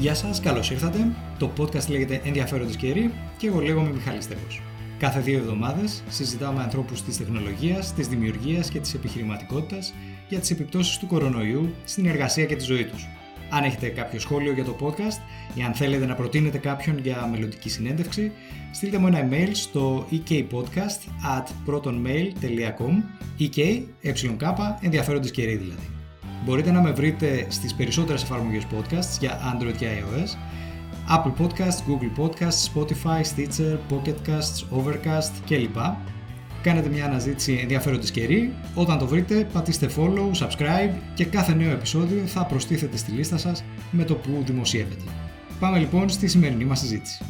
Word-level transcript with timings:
Γεια 0.00 0.14
σας, 0.14 0.40
καλώς 0.40 0.70
ήρθατε. 0.70 1.12
Το 1.38 1.50
podcast 1.58 1.88
λέγεται 1.88 2.20
Ενδιαφέροντες 2.24 2.76
Καιροί 2.76 3.12
και 3.36 3.46
εγώ 3.46 3.60
λέγομαι 3.60 3.90
Μιχάλης 3.90 4.24
Στέγος. 4.24 4.62
Κάθε 4.98 5.20
δύο 5.20 5.38
εβδομάδες 5.38 6.02
συζητάω 6.08 6.52
με 6.52 6.62
ανθρώπους 6.62 7.02
της 7.02 7.16
τεχνολογίας, 7.16 7.94
της 7.94 8.08
δημιουργίας 8.08 8.70
και 8.70 8.80
της 8.80 8.94
επιχειρηματικότητας 8.94 9.94
για 10.28 10.38
τις 10.38 10.50
επιπτώσεις 10.50 10.98
του 10.98 11.06
κορονοϊού 11.06 11.74
στην 11.84 12.06
εργασία 12.06 12.44
και 12.44 12.56
τη 12.56 12.64
ζωή 12.64 12.84
τους. 12.84 13.08
Αν 13.50 13.64
έχετε 13.64 13.88
κάποιο 13.88 14.20
σχόλιο 14.20 14.52
για 14.52 14.64
το 14.64 14.76
podcast 14.80 15.20
ή 15.54 15.62
αν 15.62 15.72
θέλετε 15.74 16.06
να 16.06 16.14
προτείνετε 16.14 16.58
κάποιον 16.58 16.98
για 16.98 17.28
μελλοντική 17.30 17.68
συνέντευξη, 17.68 18.32
στείλτε 18.72 18.98
μου 18.98 19.06
ένα 19.06 19.28
email 19.28 19.50
στο 19.52 20.06
ekpodcast 20.12 21.28
at 21.38 21.46
protonmail.com 21.66 23.02
ek, 23.38 23.56
ε, 23.56 24.16
ενδιαφέροντες 24.80 25.30
καιροί 25.30 25.56
δηλαδή. 25.56 25.99
Μπορείτε 26.44 26.70
να 26.70 26.80
με 26.80 26.90
βρείτε 26.90 27.46
στις 27.48 27.74
περισσότερες 27.74 28.22
εφαρμογές 28.22 28.66
podcasts 28.72 29.18
για 29.20 29.38
Android 29.54 29.74
και 29.76 29.86
iOS, 29.86 30.28
Apple 31.16 31.44
Podcasts, 31.44 31.80
Google 31.88 32.24
Podcasts, 32.24 32.74
Spotify, 32.74 33.20
Stitcher, 33.20 33.78
Pocket 33.90 34.28
Casts, 34.28 34.78
Overcast 34.78 35.30
κλπ. 35.46 35.76
Κάνετε 36.62 36.88
μια 36.88 37.04
αναζήτηση 37.04 37.58
ενδιαφέροντες 37.62 38.10
καιρή. 38.10 38.52
Όταν 38.74 38.98
το 38.98 39.06
βρείτε, 39.06 39.48
πατήστε 39.52 39.90
follow, 39.96 40.46
subscribe 40.46 40.94
και 41.14 41.24
κάθε 41.24 41.54
νέο 41.54 41.70
επεισόδιο 41.70 42.26
θα 42.26 42.44
προστίθεται 42.44 42.96
στη 42.96 43.10
λίστα 43.10 43.38
σας 43.38 43.64
με 43.90 44.04
το 44.04 44.14
που 44.14 44.42
δημοσιεύεται. 44.46 45.04
Πάμε 45.60 45.78
λοιπόν 45.78 46.08
στη 46.08 46.28
σημερινή 46.28 46.64
μας 46.64 46.78
συζήτηση. 46.78 47.24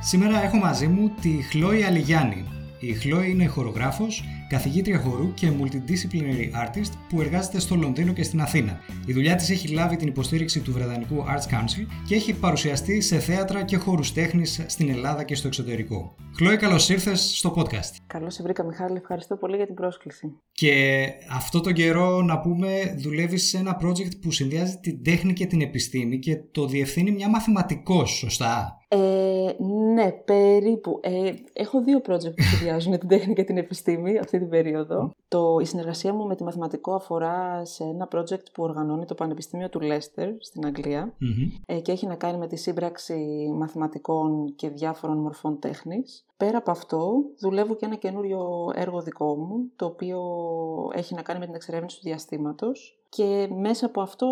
Σήμερα 0.00 0.42
έχω 0.42 0.56
μαζί 0.56 0.86
μου 0.86 1.10
τη 1.20 1.30
Χλόη 1.50 1.82
Αλιγιάννη, 1.82 2.44
η 2.80 2.92
Χλόη 2.92 3.30
είναι 3.30 3.46
χορογράφος, 3.46 4.24
καθηγήτρια 4.48 4.98
χορού 4.98 5.34
και 5.34 5.52
multidisciplinary 5.60 6.64
artist 6.64 6.92
που 7.08 7.20
εργάζεται 7.20 7.60
στο 7.60 7.74
Λονδίνο 7.74 8.12
και 8.12 8.22
στην 8.22 8.40
Αθήνα. 8.40 8.80
Η 9.06 9.12
δουλειά 9.12 9.34
της 9.34 9.50
έχει 9.50 9.68
λάβει 9.68 9.96
την 9.96 10.08
υποστήριξη 10.08 10.60
του 10.60 10.72
Βρετανικού 10.72 11.24
Arts 11.24 11.54
Council 11.54 11.86
και 12.06 12.14
έχει 12.14 12.34
παρουσιαστεί 12.34 13.00
σε 13.00 13.18
θέατρα 13.18 13.64
και 13.64 13.76
χώρους 13.76 14.12
τέχνης 14.12 14.64
στην 14.66 14.88
Ελλάδα 14.88 15.24
και 15.24 15.34
στο 15.34 15.46
εξωτερικό. 15.46 16.14
Χλόη, 16.36 16.56
καλώς 16.56 16.88
ήρθες 16.88 17.36
στο 17.36 17.54
podcast. 17.56 17.96
Καλώς 18.06 18.34
σε 18.34 18.42
βρήκα 18.42 18.64
Μιχάλη, 18.64 18.96
ευχαριστώ 18.96 19.36
πολύ 19.36 19.56
για 19.56 19.66
την 19.66 19.74
πρόσκληση. 19.74 20.32
Και 20.52 21.06
αυτό 21.30 21.60
τον 21.60 21.72
καιρό 21.72 22.22
να 22.22 22.40
πούμε 22.40 22.96
δουλεύεις 22.98 23.48
σε 23.48 23.58
ένα 23.58 23.80
project 23.82 24.20
που 24.20 24.30
συνδυάζει 24.30 24.78
την 24.80 25.02
τέχνη 25.02 25.32
και 25.32 25.46
την 25.46 25.60
επιστήμη 25.60 26.18
και 26.18 26.36
το 26.36 26.66
διευθύνει 26.66 27.10
μια 27.10 27.28
μαθηματικός, 27.28 28.10
σωστά; 28.10 28.76
Ε, 28.88 29.52
ναι, 29.94 30.12
περίπου. 30.12 31.00
Ε, 31.02 31.34
έχω 31.52 31.82
δύο 31.82 31.98
project 32.06 32.34
που 32.36 32.42
συνδυάζουν 32.42 32.98
την 32.98 33.08
τέχνη 33.08 33.34
και 33.34 33.44
την 33.44 33.56
επιστήμη 33.56 34.18
αυτή 34.18 34.38
την 34.38 34.48
περίοδο. 34.48 35.10
Το, 35.28 35.58
η 35.60 35.64
συνεργασία 35.64 36.12
μου 36.12 36.26
με 36.26 36.36
τη 36.36 36.42
μαθηματικό 36.42 36.94
αφορά 36.94 37.64
σε 37.64 37.84
ένα 37.84 38.08
project 38.14 38.44
που 38.52 38.62
οργανώνει 38.62 39.04
το 39.04 39.14
Πανεπιστήμιο 39.14 39.68
του 39.68 39.80
Λέστερ 39.80 40.28
στην 40.38 40.66
αγγλια 40.66 41.14
ε, 41.66 41.80
και 41.80 41.92
έχει 41.92 42.06
να 42.06 42.14
κάνει 42.14 42.38
με 42.38 42.46
τη 42.46 42.56
σύμπραξη 42.56 43.50
μαθηματικών 43.54 44.54
και 44.54 44.68
διάφορων 44.68 45.18
μορφών 45.18 45.58
τέχνης. 45.58 46.24
Πέρα 46.36 46.58
από 46.58 46.70
αυτό, 46.70 47.12
δουλεύω 47.38 47.76
και 47.76 47.84
ένα 47.84 47.96
καινούριο 47.96 48.70
έργο 48.74 49.02
δικό 49.02 49.36
μου, 49.36 49.70
το 49.76 49.84
οποίο 49.84 50.20
έχει 50.94 51.14
να 51.14 51.22
κάνει 51.22 51.38
με 51.38 51.44
την 51.46 51.54
εξερεύνηση 51.54 51.96
του 51.96 52.02
διαστήματος 52.02 52.98
και 53.08 53.48
μέσα 53.56 53.86
από 53.86 54.00
αυτό 54.00 54.26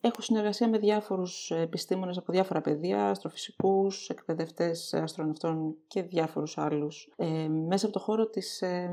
έχω 0.00 0.20
συνεργασία 0.22 0.68
με 0.68 0.78
διάφορους 0.78 1.50
επιστήμονες 1.50 2.16
από 2.16 2.32
διάφορα 2.32 2.60
πεδία, 2.60 3.08
αστροφυσικούς, 3.08 4.08
εκπαιδευτές 4.08 4.94
αστροναυτών 4.94 5.74
και 5.86 6.02
διάφορους 6.02 6.58
άλλους, 6.58 7.08
ε, 7.16 7.48
μέσα 7.48 7.86
από 7.86 7.94
το 7.94 8.00
χώρο 8.00 8.26
της 8.26 8.62
ε, 8.62 8.90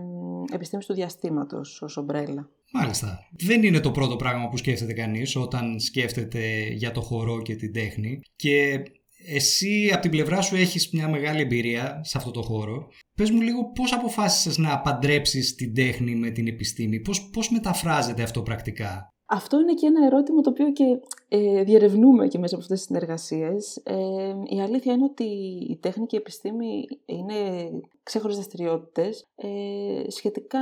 επιστήμης 0.52 0.86
του 0.86 0.94
διαστήματος 0.94 1.81
ως 1.81 1.97
ομπρέλα. 1.97 2.50
Μάλιστα. 2.72 3.20
Δεν 3.31 3.64
είναι 3.64 3.80
το 3.80 3.91
πρώτο 3.91 4.16
πράγμα 4.16 4.47
που 4.47 4.58
σκέφτεται 4.58 4.94
κανείς 4.94 5.36
όταν 5.36 5.80
σκέφτεται 5.80 6.68
για 6.74 6.91
το 6.91 7.02
χορό 7.02 7.41
και 7.41 7.56
την 7.56 7.74
τέχνη 7.74 8.20
και 8.36 8.84
εσύ 9.25 9.89
από 9.94 10.01
την 10.01 10.11
πλευρά 10.11 10.41
σου 10.41 10.55
έχεις 10.55 10.89
μια 10.89 11.09
μεγάλη 11.09 11.41
εμπειρία 11.41 12.01
σε 12.03 12.17
αυτό 12.17 12.31
το 12.31 12.41
χώρο. 12.41 12.88
Πες 13.16 13.31
μου 13.31 13.41
λίγο 13.41 13.72
πώς 13.72 13.94
αποφάσισες 13.94 14.57
να 14.57 14.81
παντρέψεις 14.81 15.55
την 15.55 15.73
τέχνη 15.73 16.16
με 16.16 16.29
την 16.29 16.47
επιστήμη, 16.47 17.00
πώς, 17.00 17.29
πώς 17.29 17.50
μεταφράζεται 17.50 18.23
αυτό 18.23 18.41
πρακτικά; 18.41 19.13
Αυτό 19.25 19.59
είναι 19.59 19.73
και 19.73 19.85
ένα 19.85 20.05
ερώτημα 20.05 20.41
το 20.41 20.50
οποίο 20.50 20.72
και 20.72 20.83
ε, 21.28 21.63
διερευνούμε 21.63 22.28
και 22.28 22.38
μέσα 22.38 22.55
από 22.55 22.63
αυτές 22.63 22.78
τις 22.78 22.88
συνεργασίες. 22.88 23.81
Ε, 23.83 24.33
η 24.55 24.61
αλήθεια 24.61 24.94
είναι 24.94 25.03
ότι 25.03 25.25
η 25.69 25.78
τέχνη 25.81 26.05
και 26.05 26.16
η 26.16 26.19
επιστήμη 26.19 26.85
είναι 27.05 27.69
ξέχωρες 28.03 28.35
δραστηριότητες. 28.35 29.25
Ε, 29.35 30.09
σχετικά 30.09 30.59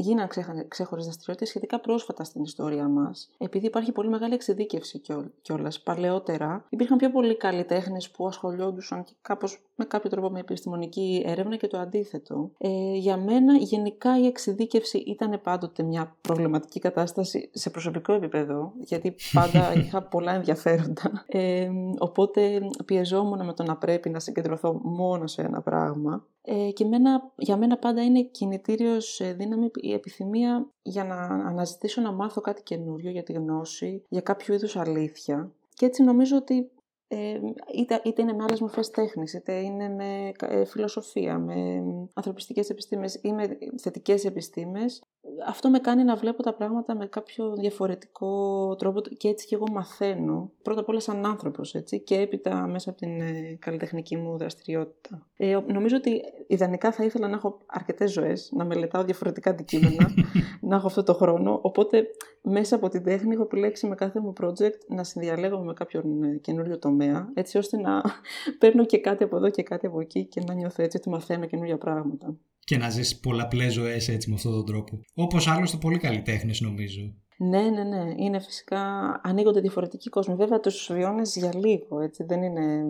γίνανε 0.00 0.28
ξέχωρες 0.68 1.04
δραστηριότητες 1.04 1.48
σχετικά 1.48 1.80
πρόσφατα 1.80 2.24
στην 2.24 2.42
ιστορία 2.42 2.88
μας. 2.88 3.30
Επειδή 3.38 3.66
υπάρχει 3.66 3.92
πολύ 3.92 4.08
μεγάλη 4.08 4.34
εξειδίκευση 4.34 5.00
κιόλας. 5.42 5.80
Παλαιότερα 5.80 6.64
υπήρχαν 6.68 6.98
πιο 6.98 7.10
πολλοί 7.10 7.36
καλλιτέχνες 7.36 8.10
που 8.10 8.26
ασχολιόντουσαν 8.26 9.04
και 9.04 9.12
κάπως 9.22 9.62
με 9.76 9.84
κάποιο 9.84 10.10
τρόπο 10.10 10.30
με 10.30 10.40
επιστημονική 10.40 11.22
έρευνα 11.26 11.56
και 11.56 11.66
το 11.66 11.78
αντίθετο. 11.78 12.50
Ε, 12.58 12.94
για 12.94 13.16
μένα 13.16 13.56
γενικά 13.56 14.18
η 14.18 14.26
εξειδίκευση 14.26 14.98
ήταν 14.98 15.40
πάντοτε 15.42 15.82
μια 15.82 16.16
προβληματική 16.20 16.80
κατάσταση 16.80 17.50
σε 17.52 17.70
προσωπικό 17.70 18.12
επίπεδο, 18.12 18.72
γιατί 18.78 19.14
πάντα 19.32 19.72
είχα 19.80 20.02
πολλά 20.02 20.34
ενδιαφέροντα. 20.34 21.24
Ε, 21.26 21.68
οπότε 21.98 22.60
πιεζόμουν 22.84 23.44
με 23.44 23.52
το 23.52 23.62
να 23.62 23.76
πρέπει 23.76 24.10
να 24.10 24.20
συγκεντρωθώ 24.20 24.80
μόνο 24.82 25.26
σε 25.26 25.42
ένα 25.42 25.60
πράγμα. 25.60 26.26
Ε, 26.50 26.70
και 26.70 26.84
μένα, 26.84 27.32
για 27.36 27.56
μένα 27.56 27.78
πάντα 27.78 28.04
είναι 28.04 28.22
κινητήριος 28.22 29.20
ε, 29.20 29.32
δύναμη 29.32 29.70
η 29.74 29.92
επιθυμία 29.92 30.70
για 30.82 31.04
να 31.04 31.16
αναζητήσω 31.24 32.00
να 32.00 32.12
μάθω 32.12 32.40
κάτι 32.40 32.62
καινούριο 32.62 33.10
για 33.10 33.22
τη 33.22 33.32
γνώση, 33.32 34.04
για 34.08 34.20
κάποιο 34.20 34.54
είδους 34.54 34.76
αλήθεια. 34.76 35.52
Και 35.74 35.86
έτσι 35.86 36.02
νομίζω 36.02 36.36
ότι 36.36 36.70
ε, 37.08 37.40
είτε, 37.74 38.00
είτε 38.04 38.22
είναι 38.22 38.32
με 38.32 38.44
άλλες 38.48 38.60
μορφές 38.60 38.90
τέχνης, 38.90 39.34
είτε 39.34 39.60
είναι 39.60 39.88
με 39.88 40.32
ε, 40.40 40.64
φιλοσοφία, 40.64 41.38
με 41.38 41.84
ανθρωπιστικές 42.14 42.70
επιστήμες 42.70 43.20
ή 43.22 43.32
με 43.32 43.58
θετικές 43.80 44.24
επιστήμες, 44.24 45.02
αυτό 45.46 45.70
με 45.70 45.78
κάνει 45.78 46.04
να 46.04 46.16
βλέπω 46.16 46.42
τα 46.42 46.54
πράγματα 46.54 46.96
με 46.96 47.06
κάποιο 47.06 47.54
διαφορετικό 47.56 48.74
τρόπο 48.78 49.00
και 49.00 49.28
έτσι 49.28 49.46
και 49.46 49.54
εγώ 49.54 49.64
μαθαίνω. 49.72 50.50
Πρώτα 50.62 50.80
απ' 50.80 50.88
όλα 50.88 51.00
σαν 51.00 51.26
άνθρωπος, 51.26 51.74
έτσι, 51.74 52.00
και 52.00 52.14
έπειτα 52.14 52.66
μέσα 52.66 52.90
από 52.90 52.98
την 52.98 53.20
ε, 53.20 53.56
καλλιτεχνική 53.58 54.16
μου 54.16 54.36
δραστηριότητα. 54.36 55.26
Ε, 55.36 55.58
νομίζω 55.66 55.96
ότι 55.96 56.22
ιδανικά 56.46 56.92
θα 56.92 57.04
ήθελα 57.04 57.28
να 57.28 57.34
έχω 57.34 57.58
αρκετές 57.66 58.12
ζωές, 58.12 58.50
να 58.52 58.64
μελετάω 58.64 59.04
διαφορετικά 59.04 59.50
αντικείμενα, 59.50 60.10
να 60.68 60.76
έχω 60.76 60.86
αυτό 60.86 61.02
το 61.02 61.14
χρόνο, 61.14 61.58
οπότε 61.62 62.06
μέσα 62.42 62.76
από 62.76 62.88
την 62.88 63.04
τέχνη 63.04 63.34
έχω 63.34 63.42
επιλέξει 63.42 63.86
με 63.86 63.94
κάθε 63.94 64.20
μου 64.20 64.32
project 64.40 64.78
να 64.88 65.04
συνδιαλέγω 65.04 65.58
με 65.58 65.72
κάποιον 65.72 66.22
ε, 66.22 66.36
καινούριο 66.36 66.78
τομέα, 66.78 67.30
έτσι 67.34 67.58
ώστε 67.58 67.76
να 67.76 68.02
παίρνω 68.58 68.84
και 68.84 68.98
κάτι 68.98 69.24
από 69.24 69.36
εδώ 69.36 69.50
και 69.50 69.62
κάτι 69.62 69.86
από 69.86 70.00
εκεί 70.00 70.24
και 70.24 70.40
να 70.46 70.54
νιώθω 70.54 70.82
έτσι 70.82 70.96
ότι 70.96 71.08
μαθαίνω 71.08 71.46
καινούργια 71.46 71.78
πράγματα 71.78 72.36
και 72.68 72.76
να 72.76 72.90
ζεις 72.90 73.18
πολλαπλές 73.20 73.72
ζωές 73.72 74.08
έτσι 74.08 74.28
με 74.28 74.34
αυτόν 74.34 74.52
τον 74.52 74.66
τρόπο. 74.66 75.00
Όπως 75.14 75.46
άλλωστε 75.46 75.76
πολύ 75.76 75.98
καλλιτέχνες 75.98 76.60
νομίζω. 76.60 77.14
Ναι, 77.40 77.60
ναι, 77.60 77.82
ναι. 77.84 78.14
Είναι 78.16 78.40
φυσικά. 78.40 78.80
Ανοίγονται 79.24 79.60
διαφορετικοί 79.60 80.08
κόσμοι. 80.08 80.34
Βέβαια, 80.34 80.60
τους 80.60 80.90
βιώνεις 80.92 81.36
για 81.36 81.54
λίγο. 81.54 82.00
Έτσι. 82.00 82.24
Δεν 82.24 82.42
είναι. 82.42 82.84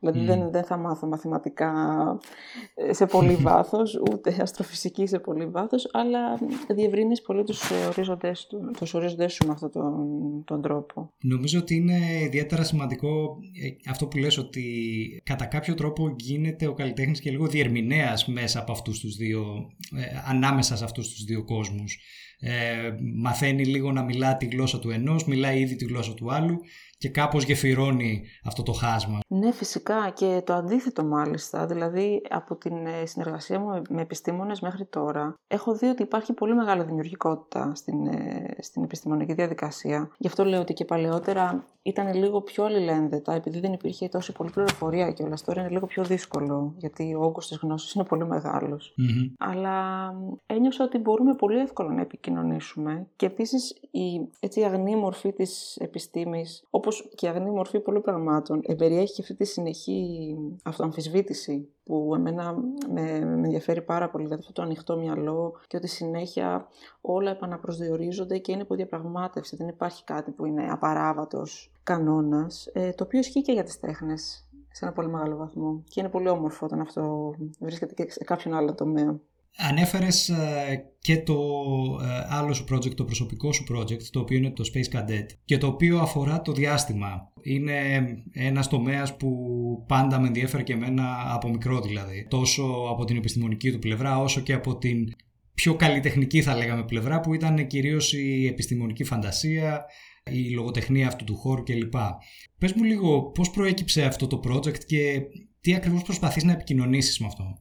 Δηλαδή, 0.00 0.24
δεν, 0.24 0.50
δεν 0.50 0.64
θα 0.64 0.76
μάθω 0.76 1.06
μαθηματικά 1.06 1.72
ε, 2.74 2.92
σε 2.92 3.06
πολύ 3.06 3.34
βάθος, 3.46 4.00
ούτε 4.10 4.36
αστροφυσική 4.40 5.06
σε 5.06 5.18
πολύ 5.18 5.46
βάθος, 5.46 5.88
αλλά 5.92 6.38
διευρύνεις 6.68 7.22
πολύ 7.22 7.44
τους 7.44 7.70
ορίζοντέ 7.88 8.32
τους 8.78 8.94
ορίζοντές 8.94 9.32
σου 9.32 9.46
με 9.46 9.52
αυτόν 9.52 9.70
τον, 9.70 10.44
τον 10.44 10.62
τρόπο. 10.62 11.12
Νομίζω 11.20 11.58
ότι 11.58 11.74
είναι 11.74 11.98
ιδιαίτερα 12.22 12.64
σημαντικό 12.64 13.38
ε, 13.62 13.90
αυτό 13.90 14.06
που 14.06 14.18
λες 14.18 14.38
ότι 14.38 14.62
κατά 15.24 15.46
κάποιο 15.46 15.74
τρόπο 15.74 16.14
γίνεται 16.18 16.66
ο 16.66 16.74
καλλιτέχνης 16.74 17.20
και 17.20 17.30
λίγο 17.30 17.46
διερμηνέας 17.46 18.26
μέσα 18.26 18.60
από 18.60 18.72
αυτούς 18.72 19.00
τους 19.00 19.16
δύο, 19.16 19.42
ε, 19.96 20.30
ανάμεσα 20.30 20.76
σε 20.76 20.84
αυτούς 20.84 21.08
τους 21.08 21.24
δύο 21.24 21.44
κόσμους 21.44 21.98
ε, 22.40 22.94
μαθαίνει 23.14 23.64
λίγο 23.64 23.92
να 23.92 24.02
μιλά 24.02 24.36
τη 24.36 24.46
γλώσσα 24.46 24.78
του 24.78 24.90
ενός, 24.90 25.24
μιλάει 25.24 25.60
ήδη 25.60 25.76
τη 25.76 25.84
γλώσσα 25.84 26.14
του 26.14 26.32
άλλου 26.32 26.60
και 27.00 27.08
κάπως 27.08 27.44
γεφυρώνει 27.44 28.22
αυτό 28.44 28.62
το 28.62 28.72
χάσμα. 28.72 29.18
Ναι, 29.28 29.52
φυσικά 29.52 30.10
και 30.14 30.42
το 30.46 30.52
αντίθετο 30.52 31.04
μάλιστα. 31.04 31.66
Δηλαδή, 31.66 32.22
από 32.30 32.56
την 32.56 32.86
ε, 32.86 33.06
συνεργασία 33.06 33.58
μου 33.58 33.82
με 33.88 34.02
επιστήμονες 34.02 34.60
μέχρι 34.60 34.84
τώρα, 34.84 35.34
έχω 35.48 35.74
δει 35.74 35.86
ότι 35.86 36.02
υπάρχει 36.02 36.32
πολύ 36.32 36.54
μεγάλη 36.54 36.82
δημιουργικότητα 36.82 37.72
στην, 37.74 38.06
ε, 38.06 38.56
στην 38.58 38.82
επιστημονική 38.82 39.32
διαδικασία. 39.32 40.10
Γι' 40.18 40.26
αυτό 40.26 40.44
λέω 40.44 40.60
ότι 40.60 40.72
και 40.72 40.84
παλαιότερα 40.84 41.64
ήταν 41.82 42.14
λίγο 42.14 42.40
πιο 42.40 42.64
αλληλένδετα, 42.64 43.34
επειδή 43.34 43.60
δεν 43.60 43.72
υπήρχε 43.72 44.08
τόση 44.08 44.32
πολλή 44.32 44.50
πληροφορία 44.50 45.12
και 45.12 45.22
όλα. 45.22 45.36
Τώρα 45.44 45.60
είναι 45.60 45.70
λίγο 45.70 45.86
πιο 45.86 46.04
δύσκολο, 46.04 46.74
γιατί 46.76 47.14
ο 47.14 47.22
όγκος 47.22 47.48
της 47.48 47.58
γνώσης 47.62 47.92
είναι 47.92 48.04
πολύ 48.04 48.24
Αλλά 49.38 50.10
ένιωσα 50.46 50.84
ότι 50.84 50.98
μπορούμε 50.98 51.34
πολύ 51.34 51.58
εύκολα 51.58 51.92
να 51.92 52.00
επικοινωνήσουμε 52.00 53.06
και 53.16 53.26
επίσης 53.26 53.70
η 53.90 54.28
έτσι, 54.40 54.62
αγνή 54.62 54.96
μορφή 54.96 55.32
της 55.32 55.76
επιστήμης, 55.76 56.64
όπως 56.70 56.89
όπως 56.90 57.14
και 57.14 57.28
αγνή 57.28 57.50
μορφή 57.50 57.80
πολλών 57.80 58.02
πραγμάτων, 58.02 58.60
εμπεριέχει 58.62 59.14
και 59.14 59.22
αυτή 59.22 59.34
τη 59.34 59.44
συνεχή 59.44 60.36
αυτοαμφισβήτηση 60.62 61.68
που 61.84 62.12
εμένα 62.14 62.54
με, 62.92 63.02
με 63.24 63.46
ενδιαφέρει 63.46 63.82
πάρα 63.82 64.10
πολύ, 64.10 64.24
δηλαδή 64.24 64.42
αυτό 64.42 64.52
το 64.52 64.62
ανοιχτό 64.62 64.98
μυαλό 64.98 65.60
και 65.66 65.76
ότι 65.76 65.86
συνέχεια 65.88 66.68
όλα 67.00 67.30
επαναπροσδιορίζονται 67.30 68.38
και 68.38 68.52
είναι 68.52 68.64
διαπραγμάτευση. 68.68 69.56
δεν 69.56 69.68
υπάρχει 69.68 70.04
κάτι 70.04 70.30
που 70.30 70.46
είναι 70.46 70.70
απαράβατος 70.70 71.72
κανόνας, 71.82 72.70
ε, 72.72 72.92
το 72.92 73.04
οποίο 73.04 73.18
ισχύει 73.18 73.42
και 73.42 73.52
για 73.52 73.62
τις 73.62 73.80
τέχνες 73.80 74.48
σε 74.72 74.84
ένα 74.84 74.94
πολύ 74.94 75.08
μεγάλο 75.08 75.36
βαθμό. 75.36 75.82
Και 75.88 76.00
είναι 76.00 76.08
πολύ 76.08 76.28
όμορφο 76.28 76.66
όταν 76.66 76.80
αυτό 76.80 77.34
βρίσκεται 77.60 77.94
και 77.94 78.10
σε 78.10 78.24
κάποιον 78.24 78.54
άλλο 78.54 78.74
τομέα. 78.74 79.20
Ανέφερες 79.56 80.28
ε, 80.28 80.84
και 81.00 81.22
το 81.22 81.38
ε, 82.02 82.26
άλλο 82.28 82.52
σου 82.52 82.64
project, 82.70 82.94
το 82.94 83.04
προσωπικό 83.04 83.52
σου 83.52 83.64
project, 83.72 84.02
το 84.10 84.20
οποίο 84.20 84.36
είναι 84.36 84.50
το 84.50 84.70
Space 84.74 84.96
Cadet 84.96 85.26
και 85.44 85.58
το 85.58 85.66
οποίο 85.66 85.98
αφορά 85.98 86.42
το 86.42 86.52
διάστημα. 86.52 87.32
Είναι 87.42 87.72
ένας 88.32 88.68
τομέας 88.68 89.16
που 89.16 89.28
πάντα 89.88 90.20
με 90.20 90.26
ενδιέφερε 90.26 90.62
και 90.62 90.72
εμένα 90.72 91.34
από 91.34 91.48
μικρό 91.48 91.80
δηλαδή. 91.80 92.26
Τόσο 92.30 92.62
από 92.90 93.04
την 93.04 93.16
επιστημονική 93.16 93.72
του 93.72 93.78
πλευρά 93.78 94.18
όσο 94.18 94.40
και 94.40 94.52
από 94.52 94.78
την 94.78 95.14
πιο 95.54 95.74
καλλιτεχνική 95.74 96.42
θα 96.42 96.56
λέγαμε 96.56 96.84
πλευρά 96.84 97.20
που 97.20 97.34
ήταν 97.34 97.66
κυρίως 97.66 98.12
η 98.12 98.46
επιστημονική 98.46 99.04
φαντασία, 99.04 99.84
η 100.30 100.50
λογοτεχνία 100.50 101.06
αυτού 101.06 101.24
του 101.24 101.36
χώρου 101.36 101.62
κλπ. 101.62 101.94
Πες 102.58 102.72
μου 102.72 102.84
λίγο 102.84 103.22
πώς 103.22 103.50
προέκυψε 103.50 104.04
αυτό 104.04 104.26
το 104.26 104.40
project 104.48 104.84
και 104.84 105.20
τι 105.60 105.74
ακριβώς 105.74 106.02
προσπαθείς 106.02 106.44
να 106.44 106.52
επικοινωνήσεις 106.52 107.18
με 107.18 107.26
αυτό; 107.26 107.58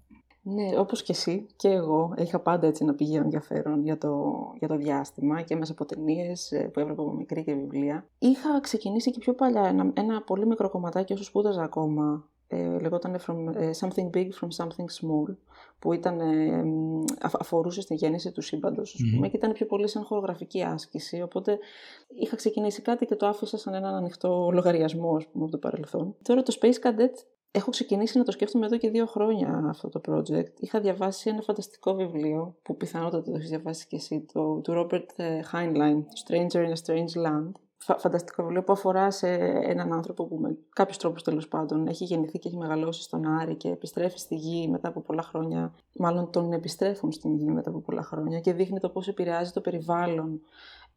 Ναι, 0.54 0.80
όπως 0.80 1.04
και 1.04 1.12
εσύ 1.12 1.46
και 1.56 1.68
εγώ 1.68 2.13
είχα 2.18 2.40
πάντα 2.40 2.68
έτσι 2.68 2.84
ένα 2.84 2.94
πηγαίο 2.94 3.22
ενδιαφέρον 3.22 3.84
για 3.84 3.98
το, 3.98 4.34
για 4.60 4.68
το 4.68 4.75
διάστημα 4.75 5.42
και 5.42 5.56
μέσα 5.56 5.72
από 5.72 5.86
ταινίες 5.86 6.51
ε, 6.51 6.69
που 6.74 6.80
έβλεπα 6.80 7.01
από 7.01 7.12
μικρή 7.12 7.44
και 7.44 7.54
βιβλία. 7.54 8.07
Είχα 8.19 8.60
ξεκινήσει 8.60 9.12
και 9.12 9.19
πιο 9.19 9.34
παλιά 9.34 9.63
ένα, 9.63 9.92
ένα 9.94 10.22
πολύ 10.22 10.46
μικρό 10.46 10.69
κομματάκι 10.69 11.13
όσο 11.13 11.24
σπούδαζα 11.24 11.63
ακόμα 11.63 12.30
ε, 12.51 12.80
λεγόταν 12.80 13.19
from, 13.28 13.56
ε, 13.56 13.69
Something 13.80 14.10
Big 14.16 14.28
from 14.42 14.48
Something 14.57 14.90
Small, 15.01 15.36
που 15.80 15.94
ήταν, 15.94 16.19
ε, 16.19 16.63
αφορούσε 17.22 17.81
στη 17.81 17.95
γέννηση 17.95 18.31
του 18.31 18.42
σύμπαντος, 18.42 19.00
mm 19.00 19.13
πούμε, 19.13 19.28
και 19.28 19.38
ήταν 19.38 19.52
πιο 19.52 19.66
πολύ 19.66 19.88
σαν 19.88 20.04
χορογραφική 20.04 20.63
άσκηση. 20.63 21.22
Οπότε 21.22 21.60
είχα 22.07 22.36
ξεκινήσει 22.36 22.81
κάτι 22.81 23.06
και 23.06 23.16
το 23.16 23.28
άφησα 23.28 23.57
σαν 23.57 23.74
έναν 23.74 23.94
ανοιχτό 23.94 24.50
λογαριασμό, 24.54 25.16
ας 25.16 25.28
πούμε, 25.28 25.44
από 25.44 25.52
το 25.52 25.57
παρελθόν. 25.57 26.16
Τώρα 26.22 26.44
το 26.44 26.57
Space 26.62 26.88
Cadet 26.88 27.13
Έχω 27.51 27.69
ξεκινήσει 27.72 28.18
να 28.18 28.24
το 28.24 28.31
σκέφτομαι 28.31 28.66
εδώ 28.66 28.78
και 28.78 28.90
δύο 28.90 29.06
χρόνια 29.06 29.66
αυτό 29.69 29.90
το 29.90 30.01
project. 30.07 30.60
Είχα 30.60 30.80
διαβάσει 30.80 31.30
ένα 31.30 31.42
φανταστικό 31.42 31.94
βιβλίο, 31.94 32.56
που 32.62 32.78
πιθανότατα 32.78 33.31
το 33.31 33.36
έχεις 33.36 33.50
διαβάσει 33.50 33.88
και 33.88 33.96
εσύ, 33.96 34.25
το, 34.34 34.60
του 34.60 34.74
Robert 34.75 35.06
ε, 35.16 35.40
Heinlein, 35.51 35.98
Stranger 36.25 36.68
in 36.68 36.72
a 36.72 36.86
Strange 36.86 37.25
Land. 37.25 37.51
φανταστικό 37.78 38.44
βιβλίο 38.44 38.63
που 38.63 38.72
αφορά 38.74 39.12
σε 39.12 39.28
έναν 39.63 39.94
άνθρωπο 39.94 40.25
που 40.25 40.36
με 40.36 40.57
κάποιους 40.69 40.98
τρόπους 40.98 41.24
τέλος 41.24 41.48
πάντων 41.48 41.88
έχει 41.88 42.04
γεννηθεί 42.04 42.40
και 42.40 42.48
έχει 42.48 42.57
μεγαλώσει 42.57 43.01
στον 43.01 43.28
Άρη 43.28 43.56
και 43.56 43.69
επιστρέφει 43.69 44.18
στη 44.18 44.36
γη 44.36 44.68
μετά 44.68 44.88
από 44.88 45.02
πολλά 45.02 45.22
χρόνια. 45.22 45.74
Μάλλον 45.95 46.31
τον 46.31 46.54
επιστρέφουν 46.54 47.12
στην 47.12 47.36
γη 47.36 47.52
μετά 47.52 47.69
από 47.69 47.80
πολλά 47.80 48.04
χρόνια 48.04 48.40
και 48.40 48.54
δείχνει 48.54 48.80
το 48.80 48.90
πώς 48.90 49.07
επηρεάζει 49.07 49.52
το 49.52 49.62
περιβάλλον 49.62 50.42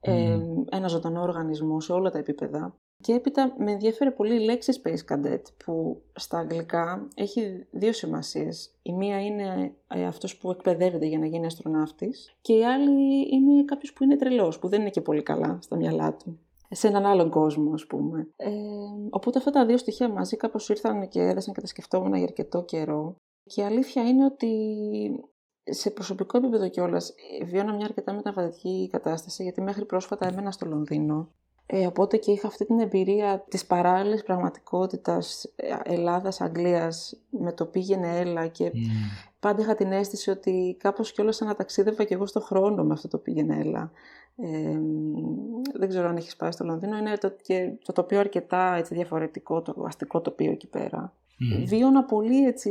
ε, 0.01 0.39
ένα 0.71 0.89
ζωντανό 0.89 1.23
οργανισμό 1.23 1.81
σε 1.81 1.93
όλα 1.93 2.11
τα 2.11 2.19
επίπεδα. 2.19 2.75
Και 3.03 3.13
έπειτα 3.13 3.55
με 3.59 3.71
ενδιαφέρει 3.71 4.13
πολύ 4.13 4.35
η 4.35 4.45
λέξη 4.45 4.81
Space 4.83 5.13
Cadet 5.13 5.43
που 5.65 6.03
στα 6.15 6.39
αγγλικά 6.39 7.09
έχει 7.15 7.67
δύο 7.71 7.93
σημασίες. 7.93 8.75
Η 8.83 8.93
μία 8.93 9.25
είναι 9.25 9.75
ε, 9.89 10.05
αυτός 10.05 10.37
που 10.37 10.51
εκπαιδεύεται 10.51 11.07
για 11.07 11.19
να 11.19 11.27
γίνει 11.27 11.47
αστροναύτης 11.47 12.37
και 12.41 12.53
η 12.53 12.65
άλλη 12.65 13.29
είναι 13.31 13.65
κάποιος 13.65 13.93
που 13.93 14.05
είναι 14.05 14.17
τρελός, 14.17 14.59
που 14.59 14.69
δεν 14.69 14.81
είναι 14.81 14.91
και 14.91 15.01
πολύ 15.01 15.23
καλά 15.23 15.59
στα 15.61 15.77
μυαλά 15.77 16.17
του. 16.17 16.39
Σε 16.71 16.87
έναν 16.89 17.07
άλλον 17.07 17.31
κόσμο, 17.31 17.73
ας 17.73 17.87
πούμε. 17.87 18.29
Ε, 18.37 18.51
οπότε 19.11 19.39
αυτά 19.39 19.51
τα 19.51 19.67
δύο 19.67 19.77
στοιχεία 19.77 20.09
μαζί 20.09 20.37
κάπως 20.37 20.69
ήρθαν 20.69 21.09
και 21.09 21.21
έδεσαν 21.21 21.55
και 21.55 21.61
τα 21.61 21.67
σκεφτόμουν 21.67 22.15
για 22.15 22.25
αρκετό 22.25 22.63
καιρό. 22.63 23.17
Και 23.45 23.61
η 23.61 23.65
αλήθεια 23.65 24.03
είναι 24.03 24.25
ότι 24.25 24.51
σε 25.65 25.91
προσωπικό 25.91 26.39
επίπεδο 26.39 26.69
κιόλας 26.69 27.15
βιώνα 27.45 27.75
μια 27.75 27.85
αρκετά 27.85 28.13
μεταβατική 28.13 28.89
κατάσταση, 28.93 29.43
γιατί 29.43 29.61
μέχρι 29.61 29.85
πρόσφατα 29.85 30.29
έμενα 30.29 30.51
στο 30.51 30.67
Λονδίνο 30.67 31.33
ε, 31.67 31.87
οπότε 31.87 32.17
και 32.17 32.33
είχα 32.33 32.47
αυτή 32.47 32.67
την 32.67 32.81
εμπειρία 32.81 33.45
της 33.49 33.67
παράλληλης 33.67 34.23
πραγματικότητας 34.23 35.53
ε, 35.57 35.95
Ελλάδας-Αγγλίας 35.95 37.21
με 37.31 37.53
το 37.53 37.67
πήγαινε 37.67 38.19
έλα 38.19 38.47
και 38.47 38.71
mm. 38.75 38.79
πάντα 39.41 39.63
είχα 39.63 39.75
την 39.75 39.93
αίσθηση 39.93 40.31
ότι 40.31 40.77
κάπως 40.79 41.13
κιόλας 41.13 41.43
αναταξίδευα 41.43 42.05
και 42.05 42.15
εγώ 42.15 42.27
στο 42.27 42.41
χρόνο 42.41 42.85
με 42.85 42.93
αυτό 42.93 43.09
το 43.09 43.19
πήγαινε 43.19 43.59
έλα. 43.59 43.91
Ε, 44.37 44.79
δεν 45.79 45.89
ξέρω 45.89 46.09
αν 46.09 46.17
έχεις 46.17 46.37
πάει 46.37 46.51
στο 46.51 46.65
Λονδίνο, 46.65 46.97
είναι 46.97 47.17
το, 47.17 47.33
και 47.43 47.73
το 47.85 47.93
τοπίο 47.93 48.19
αρκετά 48.19 48.75
έτσι, 48.75 48.95
διαφορετικό, 48.95 49.63
το 49.63 49.85
αστικό 49.87 50.21
τοπίο 50.21 50.51
εκεί 50.51 50.67
πέρα. 50.67 51.13
Mm. 51.29 51.65
Βίωνα 51.67 52.05
πολύ 52.05 52.47
έτσι, 52.47 52.71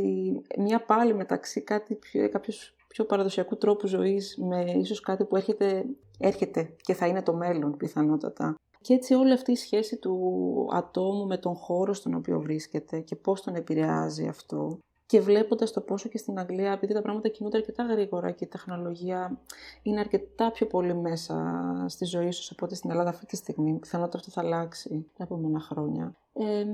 μια 0.58 0.84
πάλι 0.84 1.14
μεταξύ 1.14 1.60
κάτι 1.60 1.94
πιο, 1.94 2.28
κάποιος 2.28 2.74
πιο 2.88 3.04
παραδοσιακού 3.04 3.56
τρόπου 3.56 3.86
ζωής 3.86 4.38
με 4.48 4.64
ίσως 4.76 5.00
κάτι 5.00 5.24
που 5.24 5.36
έρχεται, 5.36 5.84
έρχεται 6.18 6.74
και 6.80 6.94
θα 6.94 7.06
είναι 7.06 7.22
το 7.22 7.34
μέλλον 7.34 7.76
πιθανότατα. 7.76 8.54
Και 8.82 8.94
έτσι 8.94 9.14
όλη 9.14 9.32
αυτή 9.32 9.52
η 9.52 9.56
σχέση 9.56 9.96
του 9.96 10.68
ατόμου 10.72 11.26
με 11.26 11.36
τον 11.36 11.54
χώρο 11.54 11.92
στον 11.92 12.14
οποίο 12.14 12.40
βρίσκεται 12.40 13.00
και 13.00 13.16
πώς 13.16 13.42
τον 13.42 13.54
επηρεάζει 13.54 14.26
αυτό. 14.26 14.78
Και 15.06 15.20
βλέποντας 15.20 15.72
το 15.72 15.80
πόσο 15.80 16.08
και 16.08 16.18
στην 16.18 16.38
Αγγλία, 16.38 16.72
επειδή 16.72 16.92
τα 16.92 17.02
πράγματα 17.02 17.28
κινούνται 17.28 17.56
αρκετά 17.56 17.82
γρήγορα 17.82 18.30
και 18.30 18.44
η 18.44 18.46
τεχνολογία 18.46 19.38
είναι 19.82 20.00
αρκετά 20.00 20.50
πιο 20.50 20.66
πολύ 20.66 20.94
μέσα 20.94 21.64
στη 21.88 22.04
ζωή 22.04 22.30
σου 22.30 22.48
από 22.52 22.64
ό,τι 22.64 22.74
στην 22.74 22.90
Ελλάδα 22.90 23.08
αυτή 23.08 23.26
τη 23.26 23.36
στιγμή, 23.36 23.78
πιθανότατα 23.78 24.18
αυτό 24.18 24.30
θα 24.30 24.40
αλλάξει 24.40 25.06
τα 25.16 25.24
επόμενα 25.24 25.60
χρόνια. 25.60 26.14
Ε, 26.32 26.64